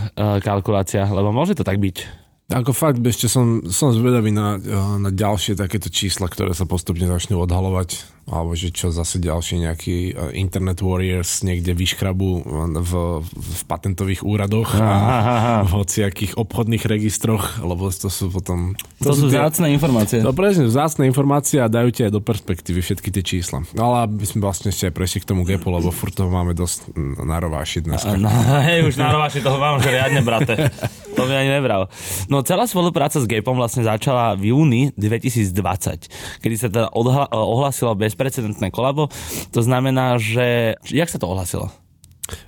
[0.45, 2.21] kalkulácia, lebo môže to tak byť.
[2.51, 4.59] Ako fakt, ešte som, som zvedavý na,
[4.99, 9.97] na ďalšie takéto čísla, ktoré sa postupne začnú odhalovať, alebo že čo zase ďalší nejaký
[10.09, 12.47] eh, Internet Warriors niekde vyškrabu
[12.81, 12.93] v,
[13.27, 18.79] v patentových úradoch a v hociakých obchodných registroch, lebo to sú potom...
[19.03, 20.23] To, sú tie- vzácne informácie.
[20.23, 23.67] No presne, vzácne informácie a dajú ti aj do perspektívy všetky tie čísla.
[23.75, 26.55] No ale aby sme vlastne ešte aj prešli k tomu gapu, lebo furt toho máme
[26.55, 28.15] dosť na rováši dneska.
[28.15, 28.31] No,
[28.69, 30.71] hej, už na rovaši toho mám, že riadne, brate.
[31.19, 31.91] To by ani nebral.
[32.31, 37.93] No celá spolupráca s Gapom vlastne začala v júni 2020, kedy sa teda odhla- ohlasilo
[38.21, 39.09] bezprecedentné kolabo.
[39.57, 40.77] To znamená, že...
[40.85, 41.73] Jak sa to ohlasilo?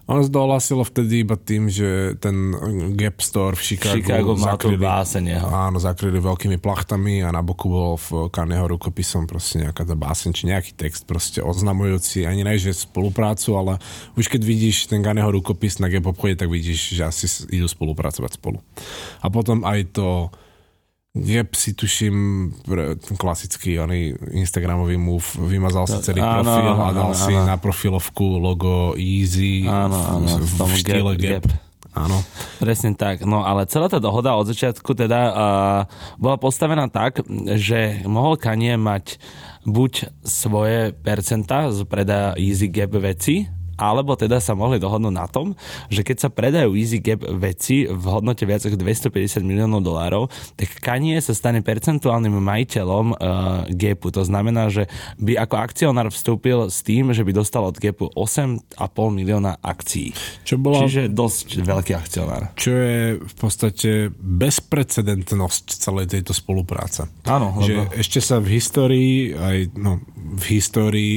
[0.06, 2.54] Ono sa dohlasilo vtedy iba tým, že ten
[2.94, 7.98] Gap Store v Chicago, Chicago zakryli, báseň áno, zakryli veľkými plachtami a na boku bol
[7.98, 12.70] v Kanyeho rukopisom proste nejaká tá báseň, či nejaký text proste oznamujúci, ani ne, že
[12.78, 13.82] spoluprácu, ale
[14.14, 18.38] už keď vidíš ten Kanyeho rukopis na Gap obchode, tak vidíš, že asi idú spolupracovať
[18.38, 18.62] spolu.
[19.18, 20.30] A potom aj to
[21.12, 22.16] Gap si tuším,
[23.20, 27.44] klasický oný Instagramový move, vymazal si celý Áno, profil a áno, dal si áno.
[27.52, 31.44] na profilovku logo Easy Áno, áno, v, v štýle Gap.
[31.44, 31.46] Gap.
[31.92, 32.16] Áno.
[32.56, 33.28] Presne tak.
[33.28, 35.80] No ale celá tá dohoda od začiatku teda uh,
[36.16, 37.20] bola postavená tak,
[37.60, 39.20] že mohol Kanye mať
[39.68, 45.58] buď svoje percenta z predaja Easy Gap veci, alebo teda sa mohli dohodnúť na tom,
[45.90, 50.78] že keď sa predajú Easy Gap veci v hodnote viac ako 250 miliónov dolárov, tak
[50.78, 53.16] Kanye sa stane percentuálnym majiteľom uh,
[53.74, 54.14] Gapu.
[54.14, 54.86] To znamená, že
[55.18, 58.78] by ako akcionár vstúpil s tým, že by dostal od Gapu 8,5
[59.10, 60.14] milióna akcií.
[60.46, 62.54] Čo bola, Čiže dosť veľký akcionár.
[62.54, 67.08] čo je v podstate bezprecedentnosť celej tejto spolupráce.
[67.24, 67.92] Áno, Že lebo...
[67.96, 71.14] ešte sa v histórii, aj no, v histórii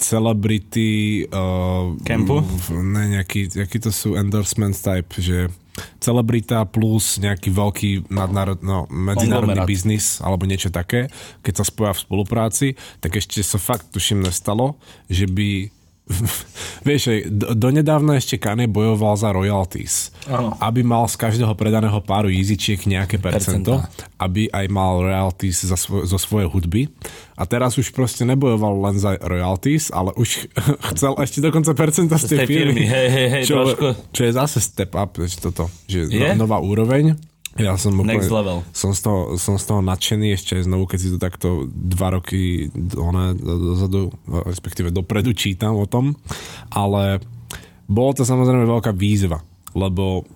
[0.00, 2.40] celebrity uh, Campu?
[2.40, 5.46] v- Ne, nejaký, aký to sú endorsement type, že
[5.96, 11.08] celebrita plus nejaký veľký nadnárod, no, medzinárodný biznis alebo niečo také,
[11.40, 12.66] keď sa spoja v spolupráci,
[12.98, 15.70] tak ešte sa fakt tuším nestalo, že by
[16.80, 20.10] Vieš, donedávna ešte Kanye bojoval za royalties.
[20.24, 20.56] Áno.
[20.58, 24.08] Aby mal z každého predaného páru Yeezyčiek nejaké percento, Percentá.
[24.16, 26.88] aby aj mal royalties za svoj, zo svojej hudby.
[27.36, 30.48] A teraz už proste nebojoval len za royalties, ale už
[30.96, 33.88] chcel ešte dokonca percenta z tej firmy, hej, hej, hej, čo, trošku.
[34.12, 36.32] čo je zase step up, toto, že Je?
[36.36, 37.29] no, nová úroveň.
[37.58, 38.56] Ja som Next úplne- level.
[38.70, 42.14] Som z, toho, som z toho nadšený ešte aj znovu, keď si to takto dva
[42.14, 44.14] roky one, dozadu,
[44.46, 46.14] respektíve dopredu čítam o tom,
[46.70, 47.18] ale
[47.90, 49.42] bolo to samozrejme veľká výzva.
[49.74, 50.26] lebo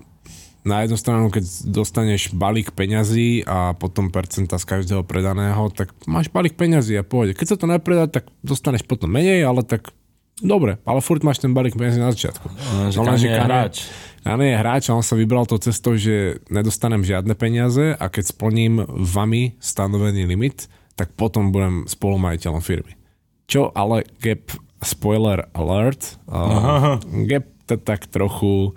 [0.65, 6.33] na jednu stranu, keď dostaneš balík peňazí a potom percenta z každého predaného, tak máš
[6.33, 7.37] balík peňazí a pôjde.
[7.37, 9.93] Keď sa to nepredá, tak dostaneš potom menej, ale tak
[10.41, 12.49] dobre, ale furt máš ten balík peňazí na začiatku.
[12.49, 13.77] No, že no, je hráč.
[14.25, 18.33] Kanye je hráč a on sa vybral tou cestou, že nedostanem žiadne peniaze a keď
[18.33, 22.97] splním vami stanovený limit, tak potom budem spolumajiteľom firmy.
[23.45, 26.97] Čo ale Gap, spoiler alert, uh,
[27.29, 28.73] Gap to tak trochu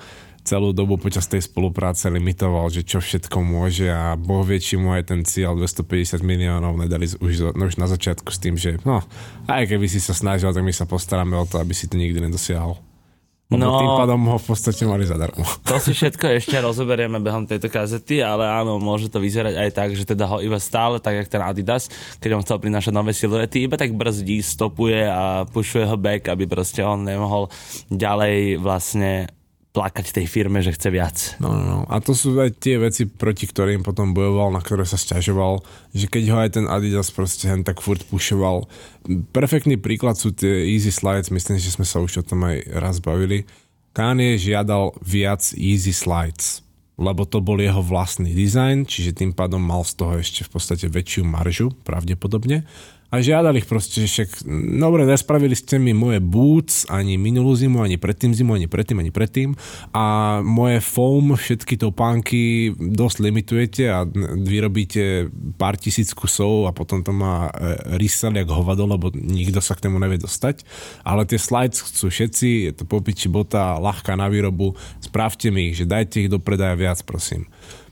[0.47, 4.95] celú dobu počas tej spolupráce limitoval, že čo všetko môže a boh vie, či mu
[4.95, 9.03] aj ten cieľ 250 miliónov nedali už, no, už na začiatku s tým, že no,
[9.51, 12.23] aj keby si sa snažil, tak my sa postaráme o to, aby si to nikdy
[12.23, 12.79] nedosiahol.
[13.47, 15.47] No, tým pádom ho v podstate mali zadarmo.
[15.71, 19.89] To si všetko ešte rozoberieme behom tejto kazety, ale áno, môže to vyzerať aj tak,
[19.95, 21.87] že teda ho iba stále, tak jak ten Adidas,
[22.19, 26.43] keď on chcel prinášať nové siluety, iba tak brzdí, stopuje a pušuje ho back, aby
[26.43, 27.47] proste on nemohol
[27.87, 29.31] ďalej vlastne
[29.77, 31.17] plakať tej firme, že chce viac.
[31.37, 31.79] No, no, no.
[31.85, 35.61] A to sú aj tie veci, proti ktorým potom bojoval, na ktoré sa stiažoval,
[35.93, 38.65] že keď ho aj ten Adidas proste hen tak furt pušoval.
[39.29, 42.97] Perfektný príklad sú tie Easy Slides, myslím, že sme sa už o tom aj raz
[42.97, 43.45] bavili.
[43.93, 46.65] Kanye žiadal viac Easy Slides,
[46.97, 50.89] lebo to bol jeho vlastný dizajn, čiže tým pádom mal z toho ešte v podstate
[50.89, 52.65] väčšiu maržu, pravdepodobne
[53.07, 54.43] a žiadali ich proste, že však,
[54.83, 59.15] dobre, nespravili ste mi moje boots ani minulú zimu, ani predtým zimu, ani predtým, ani
[59.15, 59.55] predtým.
[59.95, 64.03] A moje foam, všetky topánky dosť limitujete a
[64.43, 67.51] vyrobíte pár tisíc kusov a potom to má e,
[67.95, 70.67] rysel jak hovado, lebo nikto sa k tomu nevie dostať.
[71.07, 75.79] Ale tie slides chcú všetci, je to popiči bota, ľahká na výrobu, správte mi ich,
[75.79, 77.47] že dajte ich do predaja viac, prosím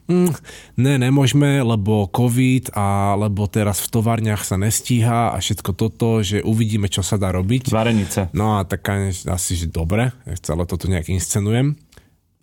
[0.07, 0.31] mm,
[0.79, 6.41] ne, nemôžeme, lebo COVID a lebo teraz v továrniach sa nestíha a všetko toto, že
[6.41, 7.69] uvidíme, čo sa dá robiť.
[7.69, 8.31] Varenice.
[8.31, 8.87] No a tak
[9.27, 11.75] asi, že dobre, celé toto nejak inscenujem.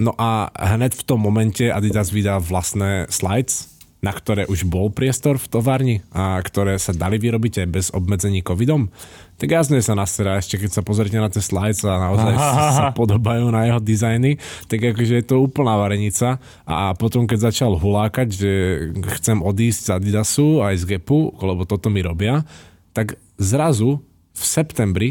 [0.03, 3.72] No a hned v tom momente Adidas vydá vlastné slides,
[4.03, 8.43] na ktoré už bol priestor v továrni a ktoré sa dali vyrobiť aj bez obmedzení
[8.43, 8.91] covidom,
[9.39, 12.35] tak jasne sa nasera, ešte keď sa pozrite na tie slides a naozaj
[12.83, 17.79] sa podobajú na jeho dizajny, tak akože je to úplná varenica a potom keď začal
[17.79, 18.53] hulákať, že
[19.23, 22.43] chcem odísť z Adidasu aj z Gapu, lebo toto mi robia,
[22.91, 24.03] tak zrazu
[24.35, 25.11] v septembri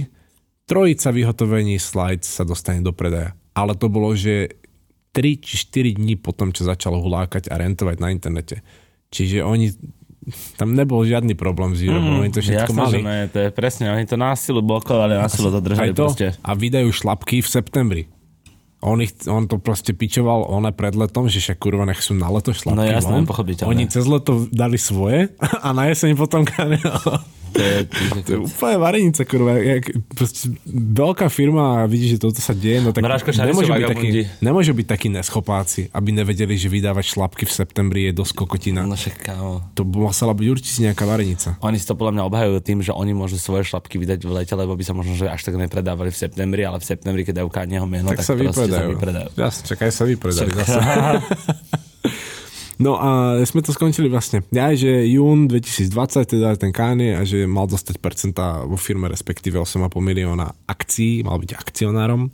[0.68, 3.40] trojica vyhotovení slides sa dostane do predaja.
[3.56, 4.61] Ale to bolo, že
[5.12, 8.64] 3 či 4 dní potom, čo začalo hulákať a rentovať na internete.
[9.12, 9.76] Čiže oni
[10.56, 12.98] tam nebol žiadny problém s výrobou, mm, oni to všetko jasné, mali.
[13.02, 16.28] Že ne, to je presne, oni to násilu blokovali, násilu to držali to, proste.
[16.46, 18.04] A vydajú šlapky v septembri.
[18.82, 22.30] On, ich, on to proste pičoval one pred letom, že však kurva nech sú na
[22.34, 22.78] leto šlapky.
[22.78, 23.70] No jasné, pochopiteľné.
[23.70, 25.34] Oni cez leto dali svoje
[25.66, 26.46] a na jeseň potom
[27.52, 27.76] To je,
[28.24, 29.60] to je úplne varenica, kurva.
[29.60, 34.10] Jak, proste, veľká firma a vidíš, že toto sa deje, no tak nemôže, byť taký,
[34.40, 38.88] nemôže byť takí neschopáci, aby nevedeli, že vydávať šlapky v septembri je dosť kokotina.
[38.88, 39.68] No však, kámo.
[39.76, 41.60] To musela byť určite nejaká varenica.
[41.60, 44.54] Oni si to podľa mňa obhajujú tým, že oni môžu svoje šlapky vydať v lete,
[44.56, 47.50] lebo by sa možno že až tak nepredávali v septembri, ale v septembri, keď dajú
[47.52, 48.72] Kanyeho meno, tak, tak sa vypredajú.
[48.72, 49.30] sa vypredajú.
[49.36, 50.50] Jasne, čakaj sa vypredajú.
[52.82, 54.42] No a sme to skončili vlastne.
[54.50, 59.62] Ja, že jún 2020, teda ten Kanye a že mal dostať percenta vo firme, respektíve
[59.62, 62.34] 8,5 milióna akcií, mal byť akcionárom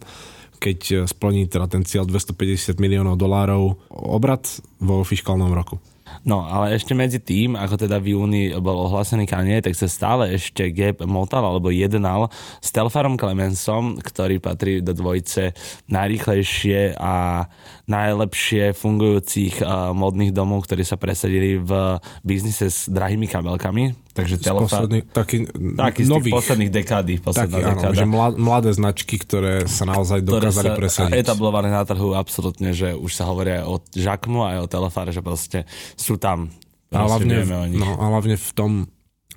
[0.57, 4.41] keď splní teda ten cieľ 250 miliónov dolárov obrat
[4.81, 5.77] vo fiskálnom roku.
[6.23, 10.33] No, ale ešte medzi tým, ako teda v júni bol ohlásený Kanye, tak sa stále
[10.33, 12.31] ešte Gap motal alebo jednal
[12.63, 15.53] s Telfarom Clemensom, ktorý patrí do dvojice
[15.91, 17.45] najrýchlejšie a
[17.87, 24.06] najlepšie fungujúcich uh, modných domov, ktorí sa presadili v biznise s drahými kabelkami.
[24.17, 24.89] Takže Telfar...
[25.13, 25.45] taký,
[25.77, 27.13] taký z nových, posledných dekády.
[27.21, 27.85] Posledná taký, dekáda.
[27.85, 28.05] áno, že
[28.41, 31.21] mladé značky, ktoré sa naozaj dokázali ktoré sa presadiť.
[31.21, 35.69] etablované na trhu absolútne, že už sa hovoria o Žakmu aj o Telefare, že proste
[35.93, 36.49] sú tam.
[36.89, 37.45] A hlavne,
[37.77, 38.71] no, a hlavne v tom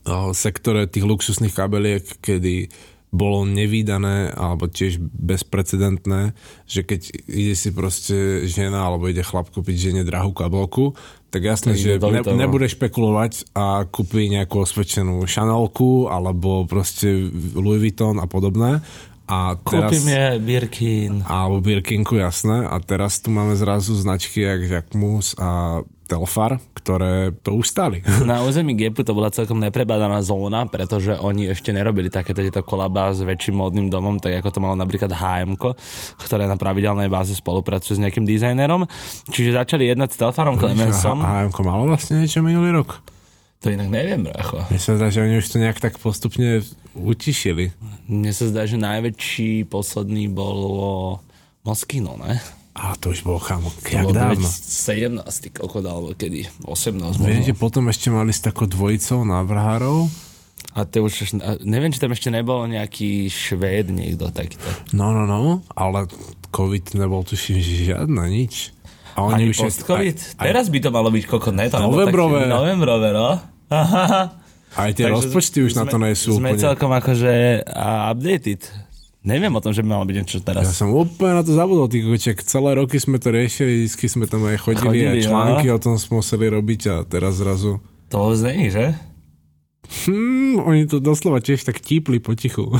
[0.08, 2.72] uh, sektore tých luxusných kabeliek, kedy
[3.10, 6.32] bolo nevýdané alebo tiež bezprecedentné,
[6.70, 10.94] že keď ide si proste žena alebo ide chlap kúpiť žene drahú kabelku,
[11.30, 18.18] tak jasne, že ne, nebude špekulovať a kúpi nejakú osvedčenú Chanelku alebo proste Louis Vuitton
[18.18, 18.82] a podobné.
[19.30, 21.12] A teraz, Kúpim je Birkin.
[21.22, 22.66] Alebo Birkinku, jasné.
[22.66, 28.02] A teraz tu máme zrazu značky jak Jacquemus a Telfar, ktoré to ustali.
[28.26, 33.14] Na území Gepu to bola celkom neprebádaná zóna, pretože oni ešte nerobili takéto tieto kolaba
[33.14, 35.54] s väčším módnym domom, tak ako to malo napríklad HM,
[36.18, 38.90] ktoré na pravidelnej báze spolupracuje s nejakým dizajnerom.
[39.30, 41.22] Čiže začali jednať s Telfarom Clemensom.
[41.22, 42.98] HM malo vlastne niečo minulý rok?
[43.60, 44.64] To inak neviem, bracho.
[44.72, 46.64] Mne sa zdá, že oni už to nejak tak postupne
[46.96, 47.76] utišili.
[48.08, 51.20] Mne sa zdá, že najväčší posledný bolo
[51.60, 52.40] Moschino, ne?
[52.80, 54.48] A to už bolo chámo, jak dávno.
[54.48, 55.20] 17,
[55.52, 56.48] koľko alebo kedy?
[56.64, 57.44] 18 Viem, možno.
[57.44, 60.08] že potom ešte mali s takou dvojicou návrhárov.
[60.70, 64.64] A to už, neviem, či tam ešte nebol nejaký švéd niekto takýto.
[64.90, 66.08] No, no, no, ale
[66.48, 68.72] COVID nebol tuším žiadna, nič.
[69.12, 70.16] A Ani už post-covid?
[70.38, 71.66] Aj, aj, Teraz by to malo byť koľko ne?
[71.66, 72.46] To Novembrové.
[72.46, 73.28] také- Novembrové, no.
[74.72, 76.62] aj tie Takže rozpočty už na to sme- nejsú Sme úplne.
[76.62, 77.32] celkom akože
[78.08, 78.62] updated.
[79.20, 80.72] Neviem o tom, že by malo byť niečo Ja teraz.
[80.72, 82.40] som úplne na to zabudol, ty koček.
[82.40, 86.00] Celé roky sme to riešili, vždy sme tam aj chodili, Chodili, aj články o tom
[86.00, 87.84] sme museli robiť a teraz zrazu...
[88.08, 88.96] To není, že?
[89.90, 92.70] Hmm, oni to doslova tiež tak típli potichu.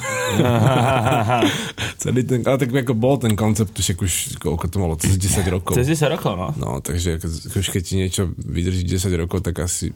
[2.00, 5.42] Celý ten, ale tak ako bol ten koncept, už, už koľko to malo, cez 10
[5.50, 5.74] rokov.
[5.74, 6.48] Cez 10 rokov, no.
[6.57, 7.18] No, takže
[7.53, 9.90] už keď ti niečo vydrží 10 rokov, tak asi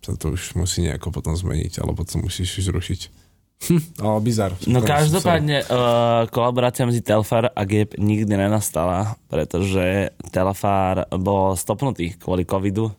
[0.00, 3.00] sa to už musí nejako potom zmeniť, alebo to musíš zrušiť.
[3.62, 4.58] Hm, bizar.
[4.66, 12.42] No každopádne uh, kolaborácia medzi Telfar a Gap nikdy nenastala, pretože Telfar bol stopnutý kvôli
[12.42, 12.90] covidu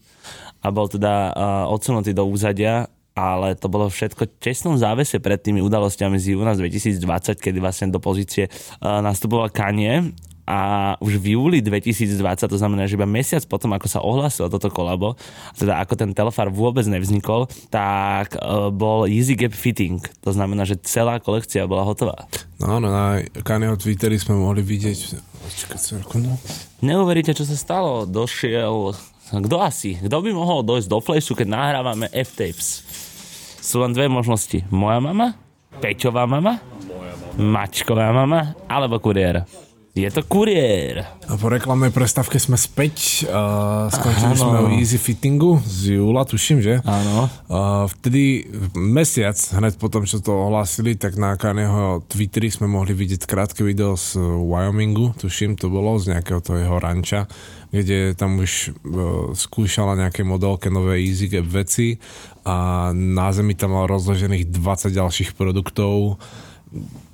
[0.63, 5.37] a bol teda uh, odsunutý do úzadia, ale to bolo všetko v čestnom závese pred
[5.43, 11.39] tými udalosťami z júna 2020, kedy vlastne do pozície uh, nastupoval Kanye a už v
[11.39, 12.19] júli 2020,
[12.51, 15.15] to znamená, že iba mesiac potom, ako sa ohlásilo toto kolabo,
[15.55, 20.03] teda ako ten Telfar vôbec nevznikol, tak uh, bol Easy Gap Fitting.
[20.27, 22.27] To znamená, že celá kolekcia bola hotová.
[22.59, 24.99] No, no, na Kanyeho Twitteri sme mohli vidieť...
[25.75, 26.39] Sekundu.
[26.79, 28.07] Neuveríte, čo sa stalo.
[28.07, 28.95] Došiel...
[29.33, 29.97] Kto asi?
[29.97, 32.85] Kto by mohol dojsť do flashu, keď nahrávame F-tapes?
[33.63, 34.61] Sú len dve možnosti.
[34.69, 35.33] Moja mama,
[35.81, 36.61] Peťová mama,
[37.33, 39.41] Mačková mama, alebo kuriér.
[39.93, 41.05] Je to kuriér.
[41.29, 43.29] A po reklamnej prestávke sme späť.
[43.29, 44.41] Uh, skončili Áno.
[44.41, 46.81] sme o easy fittingu z júla, tuším, že?
[46.81, 47.29] Áno.
[47.45, 53.29] Uh, vtedy mesiac, hneď potom, čo to ohlásili, tak na Kanyeho Twitteri sme mohli vidieť
[53.29, 57.29] krátke video z Wyomingu, tuším, to bolo z nejakého toho jeho ranča,
[57.69, 62.01] kde tam už uh, skúšala nejaké modelke nové easy gap veci
[62.49, 66.17] a na zemi tam mal rozložených 20 ďalších produktov,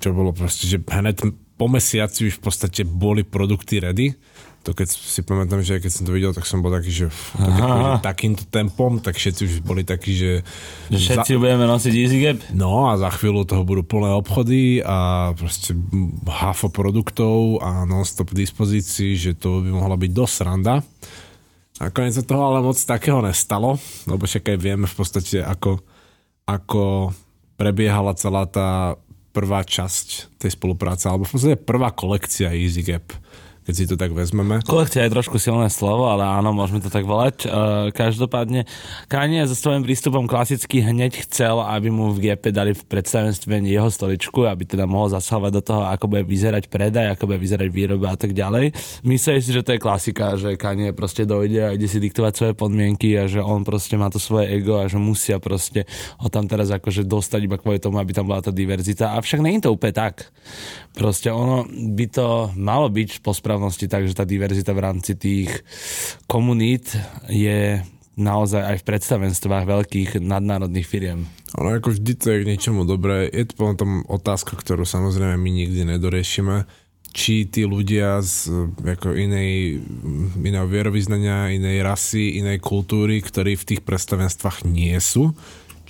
[0.00, 1.28] čo bolo proste, že hneď
[1.60, 4.16] po mesiaci už v podstate boli produkty ready.
[4.64, 7.06] To keď si pamätám, že keď som to videl, tak som bol taký, že,
[8.00, 10.30] takýmto tempom, tak všetci už boli takí, že...
[10.92, 12.40] Všetci budeme nosiť Easy Gap.
[12.56, 15.76] No a za chvíľu toho budú plné obchody a proste
[16.28, 20.84] hafo produktov a non-stop k dispozícii, že to by mohla byť dosť sranda.
[21.80, 25.80] Nakoniec sa toho ale moc takého nestalo, lebo však aj vieme v podstate, ako,
[26.44, 27.16] ako
[27.56, 33.14] prebiehala celá tá prvá časť tej spolupráce, alebo v podstate prvá kolekcia Easy Gap,
[33.64, 34.64] keď si to tak vezmeme.
[34.64, 37.44] Kolekcia je trošku silné slovo, ale áno, môžeme to tak volať.
[37.44, 38.64] Uh, každopádne,
[39.06, 43.92] Kanye so svojím prístupom klasicky hneď chcel, aby mu v GP dali v predstavenstve jeho
[43.92, 48.12] stoličku, aby teda mohol zasahovať do toho, ako bude vyzerať predaj, ako bude vyzerať výroba
[48.12, 48.72] a tak ďalej.
[49.04, 52.54] Myslím si, že to je klasika, že Kanye proste dojde a ide si diktovať svoje
[52.56, 55.84] podmienky a že on proste má to svoje ego a že musia proste
[56.18, 59.14] ho tam teraz akože dostať iba kvôli tomu, aby tam bola tá diverzita.
[59.20, 60.32] Avšak nie je to úplne tak.
[60.90, 65.50] Proste ono by to malo byť po správnosti tak, že tá diverzita v rámci tých
[66.30, 66.94] komunít
[67.26, 67.82] je
[68.14, 71.26] naozaj aj v predstavenstvách veľkých nadnárodných firiem.
[71.58, 73.26] Ono ako vždy to je k niečomu dobré.
[73.26, 76.62] Je to potom otázka, ktorú samozrejme my nikdy nedoriešime.
[77.10, 79.82] Či tí ľudia z ako inej,
[80.38, 85.34] iného vierovýznania, inej rasy, inej kultúry, ktorí v tých predstavenstvách nie sú,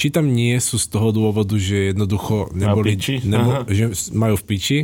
[0.00, 3.20] či tam nie sú z toho dôvodu, že jednoducho neboli, piči?
[3.28, 3.68] nebo, Aha.
[3.68, 4.78] že majú v piči,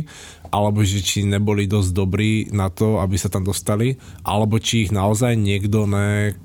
[0.53, 4.91] alebo že či neboli dosť dobrí na to, aby sa tam dostali, alebo či ich
[4.93, 6.37] naozaj niekto ne,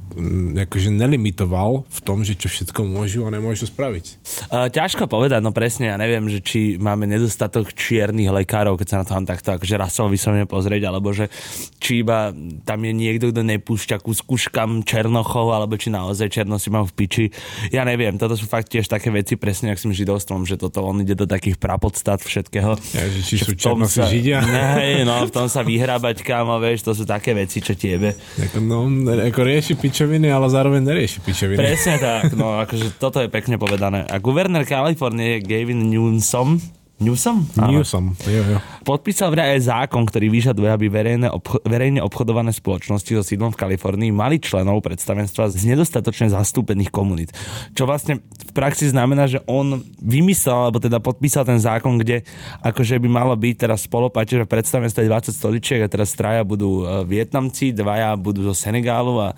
[0.67, 4.05] akože nelimitoval v tom, že čo všetko môžu a nemôžu spraviť.
[4.53, 8.97] Uh, ťažko povedať, no presne, ja neviem, že či máme nedostatok čiernych lekárov, keď sa
[9.01, 11.33] na to mám takto akože rasovo vyslovene pozrieť, alebo že
[11.81, 12.35] či iba
[12.67, 17.25] tam je niekto, kto nepúšťa ku skúškam černochov, alebo či naozaj černosti majú v piči.
[17.73, 20.83] Ja neviem, toto sú fakt tiež také veci, presne ak s tým židovstvom, že toto
[20.83, 22.75] on ide do takých prapodstat všetkého.
[22.79, 24.39] Ja, že či sú v tom černosi sa- židia.
[24.83, 28.15] Hej, no, v tom sa vyhrábať, kámo, vieš, to sú také veci, čo tiebe.
[28.39, 31.59] Ako, no, ako rieši pičoviny, ale zároveň nerieši pičoviny.
[31.59, 34.05] Presne tak, no akože toto je pekne povedané.
[34.07, 36.59] A guvernér Kalifornie Gavin Newsom,
[37.03, 37.43] Newsom?
[37.57, 37.71] Áno.
[37.75, 38.59] Newsom, jo, jo.
[38.83, 43.59] Podpísal vraj aj zákon, ktorý vyžaduje, aby verejné obcho- verejne obchodované spoločnosti so sídlom v
[43.59, 47.31] Kalifornii mali členov predstavenstva z nedostatočne zastúpených komunít.
[47.73, 52.23] Čo vlastne v praxi znamená, že on vymyslel, alebo teda podpísal ten zákon, kde
[52.61, 56.43] akože by malo byť teraz spolupáte, že v predstavenstve je 20 stoličiek a teraz traja
[56.43, 59.29] budú e, Vietnamci, dvaja budú zo Senegálu a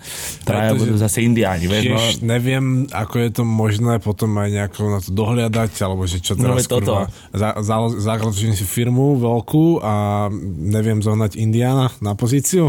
[0.41, 1.65] traja budú zase Indiáni.
[1.65, 6.19] Vieš, no, neviem, ako je to možné potom aj nejako na to dohliadať, alebo že
[6.19, 6.93] čo No, teraz veď toto.
[6.99, 7.03] kurva.
[7.31, 10.27] Za, založím si firmu veľkú a
[10.59, 12.67] neviem zohnať Indiana na pozíciu.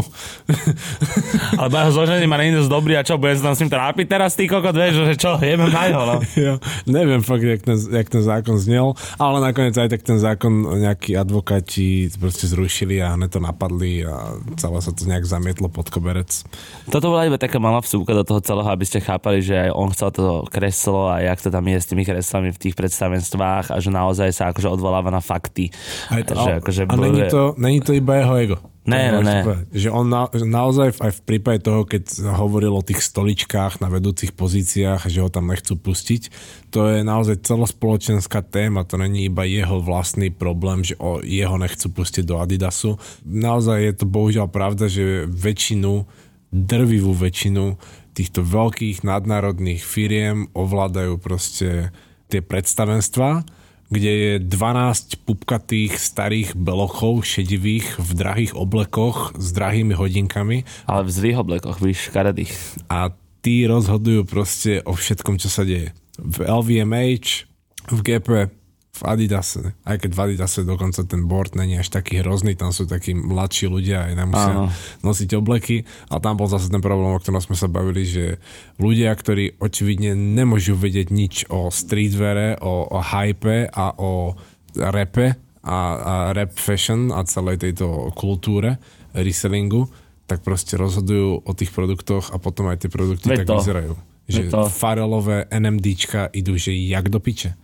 [1.59, 4.05] Ale jeho zloženie ma není dosť dobrý a čo, budem sa tam s ním trápiť
[4.07, 6.15] teraz, ty kokot, vieš, že čo, jeme na jeho, no.
[6.47, 6.53] ja,
[6.87, 11.15] neviem fakt, jak ten, jak ten zákon znel, ale nakoniec aj tak ten zákon nejakí
[11.15, 16.43] advokáti proste zrušili a hneď to napadli a celé sa to nejak zamietlo pod koberec.
[16.87, 19.89] Toto bola iba taká malá vsúka do toho celého, aby ste chápali, že aj on
[19.91, 23.77] chcel to kreslo a jak to tam je s tými kreslami v tých predstavenstvách a
[23.79, 25.71] že naozaj sa akože odvoláva na fakty.
[26.11, 28.57] Aj to, že, akože a není to, není to iba jeho ego.
[28.87, 29.67] Ne, ne, ne.
[29.75, 34.31] Že on na, naozaj aj v prípade toho, keď hovoril o tých stoličkách na vedúcich
[34.31, 36.31] pozíciách, že ho tam nechcú pustiť,
[36.71, 41.91] to je naozaj celospoločenská téma, to není iba jeho vlastný problém, že o jeho nechcú
[41.91, 42.95] pustiť do Adidasu.
[43.27, 46.07] Naozaj je to bohužiaľ pravda, že väčšinu,
[46.55, 47.75] drvivú väčšinu
[48.15, 51.91] týchto veľkých nadnárodných firiem ovládajú proste
[52.31, 53.43] tie predstavenstva
[53.87, 60.67] kde je 12 pupkatých starých belochov šedivých v drahých oblekoch s drahými hodinkami.
[60.87, 62.51] Ale v zlých oblekoch, víš, škaredých.
[62.91, 65.95] A tí rozhodujú proste o všetkom, čo sa deje.
[66.19, 67.47] V LVMH,
[67.87, 68.51] v GP,
[68.97, 72.89] v Adidase, aj keď v Adidase dokonca ten board není až taký hrozný, tam sú
[72.89, 74.65] takí mladší ľudia aj nemusia Áno.
[75.05, 78.41] nosiť obleky, a tam bol zase ten problém, o ktorom sme sa bavili, že
[78.81, 84.33] ľudia, ktorí očividne nemôžu vedieť nič o streetvere, o, o hype a o
[84.73, 88.81] repe a, a rap fashion a celej tejto kultúre
[89.13, 89.85] resellingu,
[90.25, 93.55] tak proste rozhodujú o tých produktoch a potom aj tie produkty Veď tak to.
[93.61, 93.93] vyzerajú.
[94.27, 97.55] Že farelové NMDčka idú, že jak do piče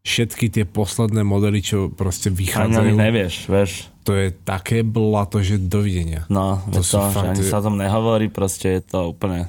[0.00, 2.80] všetky tie posledné modely, čo proste vychádzajú.
[2.80, 3.70] Ani nevieš, vieš.
[4.08, 6.24] To je také blato, že dovidenia.
[6.32, 9.44] No, to, to fakt, ani sa tom nehovorí, proste je to úplne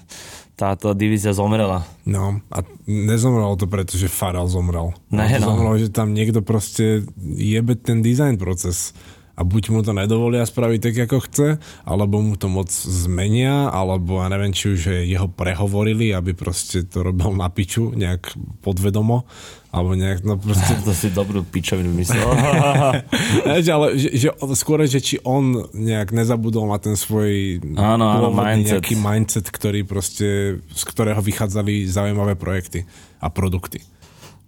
[0.59, 1.81] táto divízia zomrela.
[2.05, 4.93] No a nezomrelo to preto, že Faral zomrel.
[5.09, 5.49] Ne, no.
[5.49, 8.93] zomrelo, že tam niekto proste jebe ten design proces
[9.35, 11.47] a buď mu to nedovolia spraviť tak, ako chce,
[11.87, 17.01] alebo mu to moc zmenia, alebo ja neviem, či už jeho prehovorili, aby proste to
[17.01, 19.23] robil na piču, nejak podvedomo,
[19.71, 20.75] alebo nejak, no proste...
[20.87, 22.27] to si dobrú pičovinu myslel.
[23.75, 24.27] ale že, že,
[24.59, 28.83] skôr, že či on nejak nezabudol na ten svoj áno, áno, mindset.
[28.83, 32.83] nejaký mindset, ktorý proste, z ktorého vychádzali zaujímavé projekty
[33.23, 33.79] a produkty.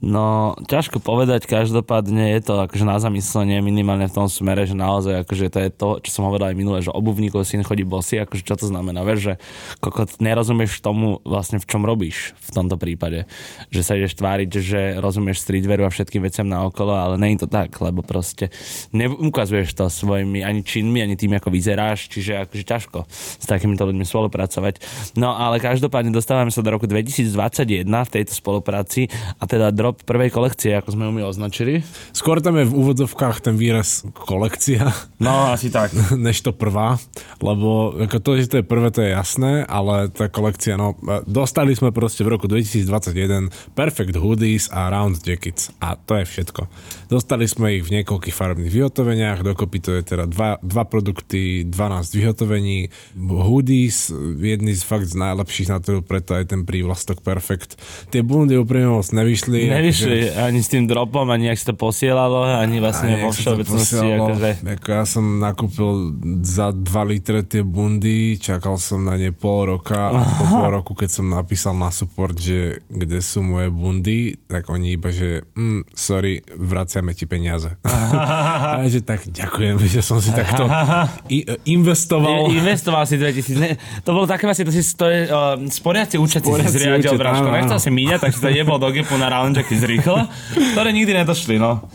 [0.04, 5.24] No, ťažko povedať, každopádne je to akože na zamyslenie minimálne v tom smere, že naozaj
[5.24, 8.43] akože to je to, čo som hovoril aj minule, že obuvníkov syn chodí bosy, akože
[8.43, 9.34] čo to znamená, vieš, že
[9.80, 13.32] kokot nerozumieš tomu vlastne v čom robíš v tomto prípade,
[13.72, 17.47] že sa ideš tváriť, že rozumieš streetwearu a všetkým veciam na okolo, ale nie je
[17.47, 18.51] to tak, lebo proste
[18.91, 24.04] neukazuješ to svojimi ani činmi, ani tým, ako vyzeráš, čiže akože ťažko s takýmito ľuďmi
[24.04, 24.84] spolupracovať.
[25.16, 29.08] No ale každopádne dostávame sa do roku 2021 v tejto spolupráci
[29.39, 31.86] a teda drop top prvej kolekcie, ako sme ju my označili.
[32.18, 34.89] Skôr tam je v úvodzovkách ten výraz kolekcia.
[35.22, 35.94] No, asi tak.
[36.18, 36.98] Než to prvá,
[37.38, 40.98] lebo ako to, že to je prvé, to je jasné, ale tá kolekcia, no,
[41.30, 46.66] dostali sme proste v roku 2021 Perfect Hoodies a Round Jackets a to je všetko.
[47.14, 52.18] Dostali sme ich v niekoľkých farebných vyhotoveniach, dokopy to je teda dva, dva produkty, 12
[52.18, 52.89] vyhotovení,
[53.22, 54.10] hoodies,
[54.41, 57.78] jedný z fakt z najlepších na trhu, preto aj ten prívlastok Perfect.
[58.10, 62.48] Tie bundy úprimne moc nevyšli, nevyšli ani s tým dropom, ani ak sa to posielalo,
[62.48, 64.08] ani vlastne vo všeobecnosti.
[64.16, 64.50] Akože...
[64.80, 70.16] Ako ja som nakúpil za 2 litre tie bundy, čakal som na ne pol roka
[70.16, 74.72] a po pol roku, keď som napísal na support, že kde sú moje bundy, tak
[74.72, 77.76] oni iba, že mm, sorry, vraciame ti peniaze.
[78.80, 80.64] a že tak ďakujem, že som si takto
[81.36, 82.48] i, investoval.
[82.48, 83.60] I, investoval si 2000.
[83.60, 83.76] Ne,
[84.08, 87.52] to bolo také vlastne, to si stoje, uh, sporiaci účet si zriadil, Braško.
[87.52, 90.28] Nechcel si míňať, tak si to jebol do gepu na round taký zrýchlo,
[90.76, 91.88] ktoré nikdy nedošli, no.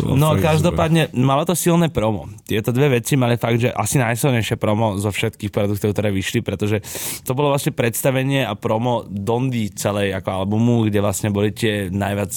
[0.00, 1.20] No, no každopádne, super.
[1.20, 2.26] malo to silné promo.
[2.48, 6.80] Tieto dve veci mali fakt, že asi najsilnejšie promo zo všetkých produktov, ktoré vyšli, pretože
[7.28, 12.32] to bolo vlastne predstavenie a promo Dondy celej ako albumu, kde vlastne boli tie najviac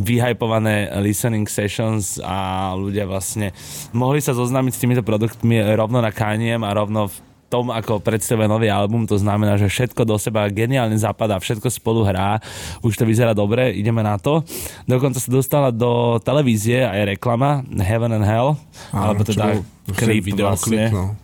[0.00, 3.52] vyhypované listening sessions a ľudia vlastne
[3.92, 8.48] mohli sa zoznámiť s týmito produktmi rovno na Kaniem a rovno v tom, ako predstavuje
[8.48, 12.40] nový album, to znamená, že všetko do seba geniálne zapadá, všetko spolu hrá,
[12.80, 14.40] už to vyzerá dobre, ideme na to.
[14.88, 18.56] Dokonca sa dostala do televízie aj reklama Heaven and Hell,
[18.96, 19.60] Áno, alebo teda
[19.92, 20.88] klip vlastne.
[20.88, 21.20] No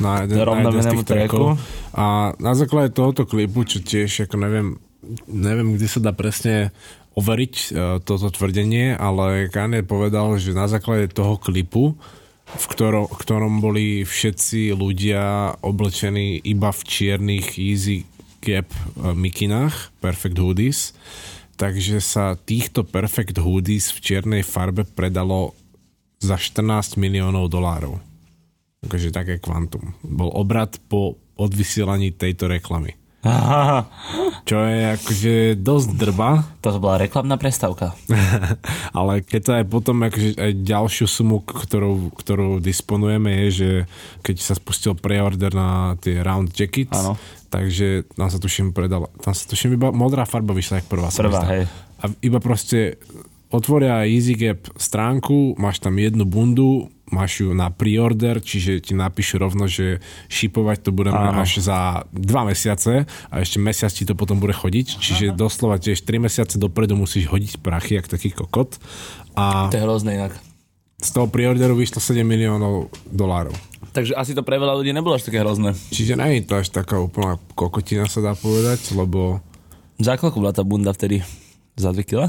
[0.00, 1.56] na jeden, na jeden z tých trackov.
[1.96, 4.68] A na základe tohoto klipu, čo tiež, ako neviem,
[5.28, 6.72] neviem, kde sa dá presne
[7.16, 7.68] overiť uh,
[8.04, 11.96] toto tvrdenie, ale Kanye povedal, že na základe toho klipu
[12.46, 18.06] v ktorom, ktorom boli všetci ľudia oblečení iba v čiernych Easy
[18.38, 20.94] Gap eh, mikinách, Perfect Hoodies,
[21.58, 25.58] takže sa týchto Perfect Hoodies v čiernej farbe predalo
[26.22, 27.98] za 14 miliónov dolárov.
[28.86, 29.98] Takže také kvantum.
[30.06, 32.94] Bol obrad po odvysielaní tejto reklamy.
[34.48, 37.98] Čo je akože dosť drba, to bola reklamná prestávka.
[38.98, 43.70] ale keď to aj potom akože aj ďalšiu sumu, ktorou, ktorou disponujeme je, že
[44.22, 47.18] keď sa spustil preorder na tie round jackets, Áno.
[47.50, 51.08] takže tam sa tuším predala, tam sa tuším iba modrá farba vyšla jak prvá.
[51.10, 51.64] Prvá, hej.
[52.02, 53.00] A iba proste
[53.48, 59.70] otvoria EasyGap stránku, máš tam jednu bundu, máš ju na preorder, čiže ti napíšu rovno,
[59.70, 61.38] že šipovať to budeme Áno.
[61.38, 66.02] až za dva mesiace a ešte mesiac ti to potom bude chodiť, čiže doslova tiež
[66.02, 68.82] 3 mesiace dopredu musíš hodiť prachy, jak taký kokot.
[69.38, 70.34] A To je hrozné inak.
[70.98, 73.54] z toho preorderu vyšlo 7 miliónov dolárov.
[73.94, 75.72] Takže asi to pre veľa ľudí nebolo až také hrozné.
[75.88, 79.40] Čiže nie je to až taká úplná kokotina sa dá povedať, lebo
[79.96, 81.22] Za koľko bola tá bunda vtedy?
[81.78, 82.28] Za 2 kg?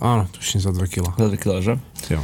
[0.00, 1.14] Áno, tuším za 2 kg.
[1.18, 1.74] Za 2 kg, že?
[2.10, 2.22] Jo.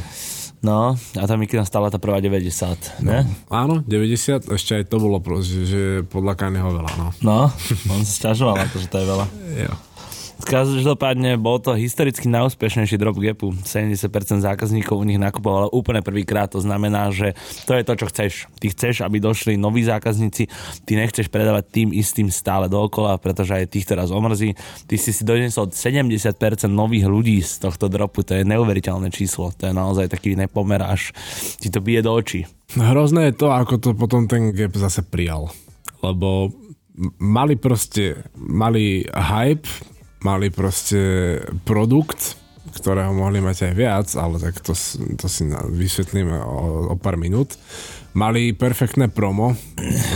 [0.64, 3.22] No, a tá mikina stála tá prvá 90, ne?
[3.52, 7.08] Áno, 90, ešte aj to bolo proste, že podľa Kanyeho veľa, no.
[7.22, 7.38] No,
[7.92, 9.26] on sa sťažoval, akože to je veľa.
[9.62, 9.72] Jo.
[10.36, 13.56] Každopádne bol to historicky najúspešnejší drop gapu.
[13.56, 16.52] 70% zákazníkov u nich nakupovalo úplne prvýkrát.
[16.52, 17.32] To znamená, že
[17.64, 18.32] to je to, čo chceš.
[18.60, 20.52] Ty chceš, aby došli noví zákazníci.
[20.84, 24.52] Ty nechceš predávať tým istým stále dookola, pretože aj tých teraz omrzí.
[24.84, 26.36] Ty si si donesol 70%
[26.68, 28.20] nových ľudí z tohto dropu.
[28.28, 29.56] To je neuveriteľné číslo.
[29.56, 31.16] To je naozaj taký nepomer, až
[31.56, 32.44] ti to bije do očí.
[32.76, 35.48] Hrozné je to, ako to potom ten gap zase prijal.
[36.04, 36.52] Lebo
[37.20, 39.95] mali proste, mali hype,
[40.26, 40.98] mali proste
[41.62, 42.34] produkt,
[42.74, 44.74] ktorého mohli mať aj viac, ale tak to,
[45.14, 47.54] to si vysvetlíme o, o pár minút.
[48.16, 49.52] Mali perfektné promo.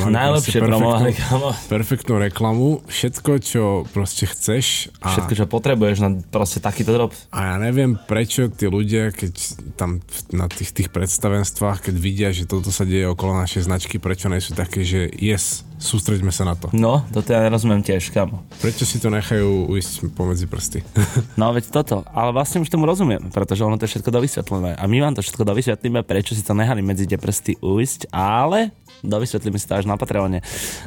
[0.00, 1.48] Mali Najlepšie perfektnú- kamo.
[1.68, 2.68] Perfektnú reklamu.
[2.88, 4.88] Všetko, čo proste chceš.
[5.04, 7.12] A Všetko, čo potrebuješ na proste takýto drop.
[7.28, 9.32] A ja neviem, prečo tí ľudia, keď
[9.76, 10.00] tam
[10.32, 14.40] na tých, tých predstavenstvách, keď vidia, že toto sa deje okolo našej značky, prečo nie
[14.40, 16.68] sú také, že yes, sústreďme sa na to.
[16.76, 18.44] No, toto ja nerozumiem tiež, kamo.
[18.60, 20.78] Prečo si to nechajú ujsť pomedzi prsty?
[21.40, 24.76] No veď toto, ale vlastne už tomu rozumiem, pretože ono to je všetko dovysvetlené.
[24.76, 28.76] A my vám to všetko dovysvetlíme, prečo si to nehali medzi tie prsty ujsť, ale
[29.02, 30.40] dovysvetlíme si to až na Patreone.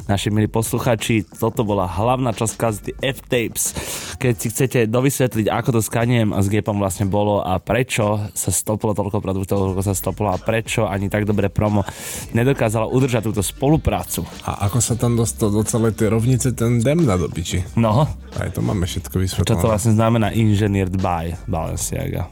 [0.06, 3.64] Naši milí posluchači, toto bola hlavná časť kazety F-Tapes.
[4.18, 8.30] Keď si chcete dovysvetliť, ako to s Kaniem a s Gapom vlastne bolo a prečo
[8.32, 11.82] sa stoplo toľko produktov, koľko sa stoplo a prečo ani tak dobre promo
[12.32, 14.24] nedokázala udržať túto spoluprácu.
[14.46, 17.62] A ako sa tam dostal do celej tej rovnice ten Demna do piči?
[17.74, 19.62] No, Aj to máme všetko Čo to vysvetlené.
[19.66, 22.26] vlastne znamená Engineered by Balenciaga.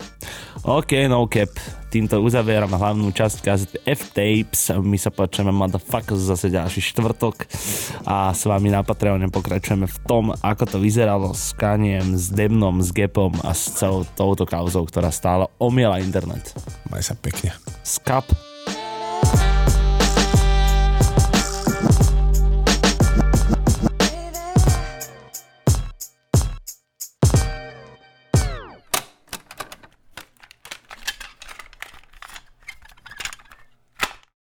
[0.63, 1.51] OK, no cap.
[1.91, 4.71] Týmto uzavieram hlavnú časť kazety F-Tapes.
[4.79, 7.51] My sa počujeme motherfuckers zase ďalší štvrtok
[8.07, 12.79] a s vami na Patreone pokračujeme v tom, ako to vyzeralo s Kaniem, s Demnom,
[12.79, 16.55] s Gapom a s celou touto kauzou, ktorá stále omiela internet.
[16.95, 17.51] Maj sa pekne.
[17.83, 18.52] Skap.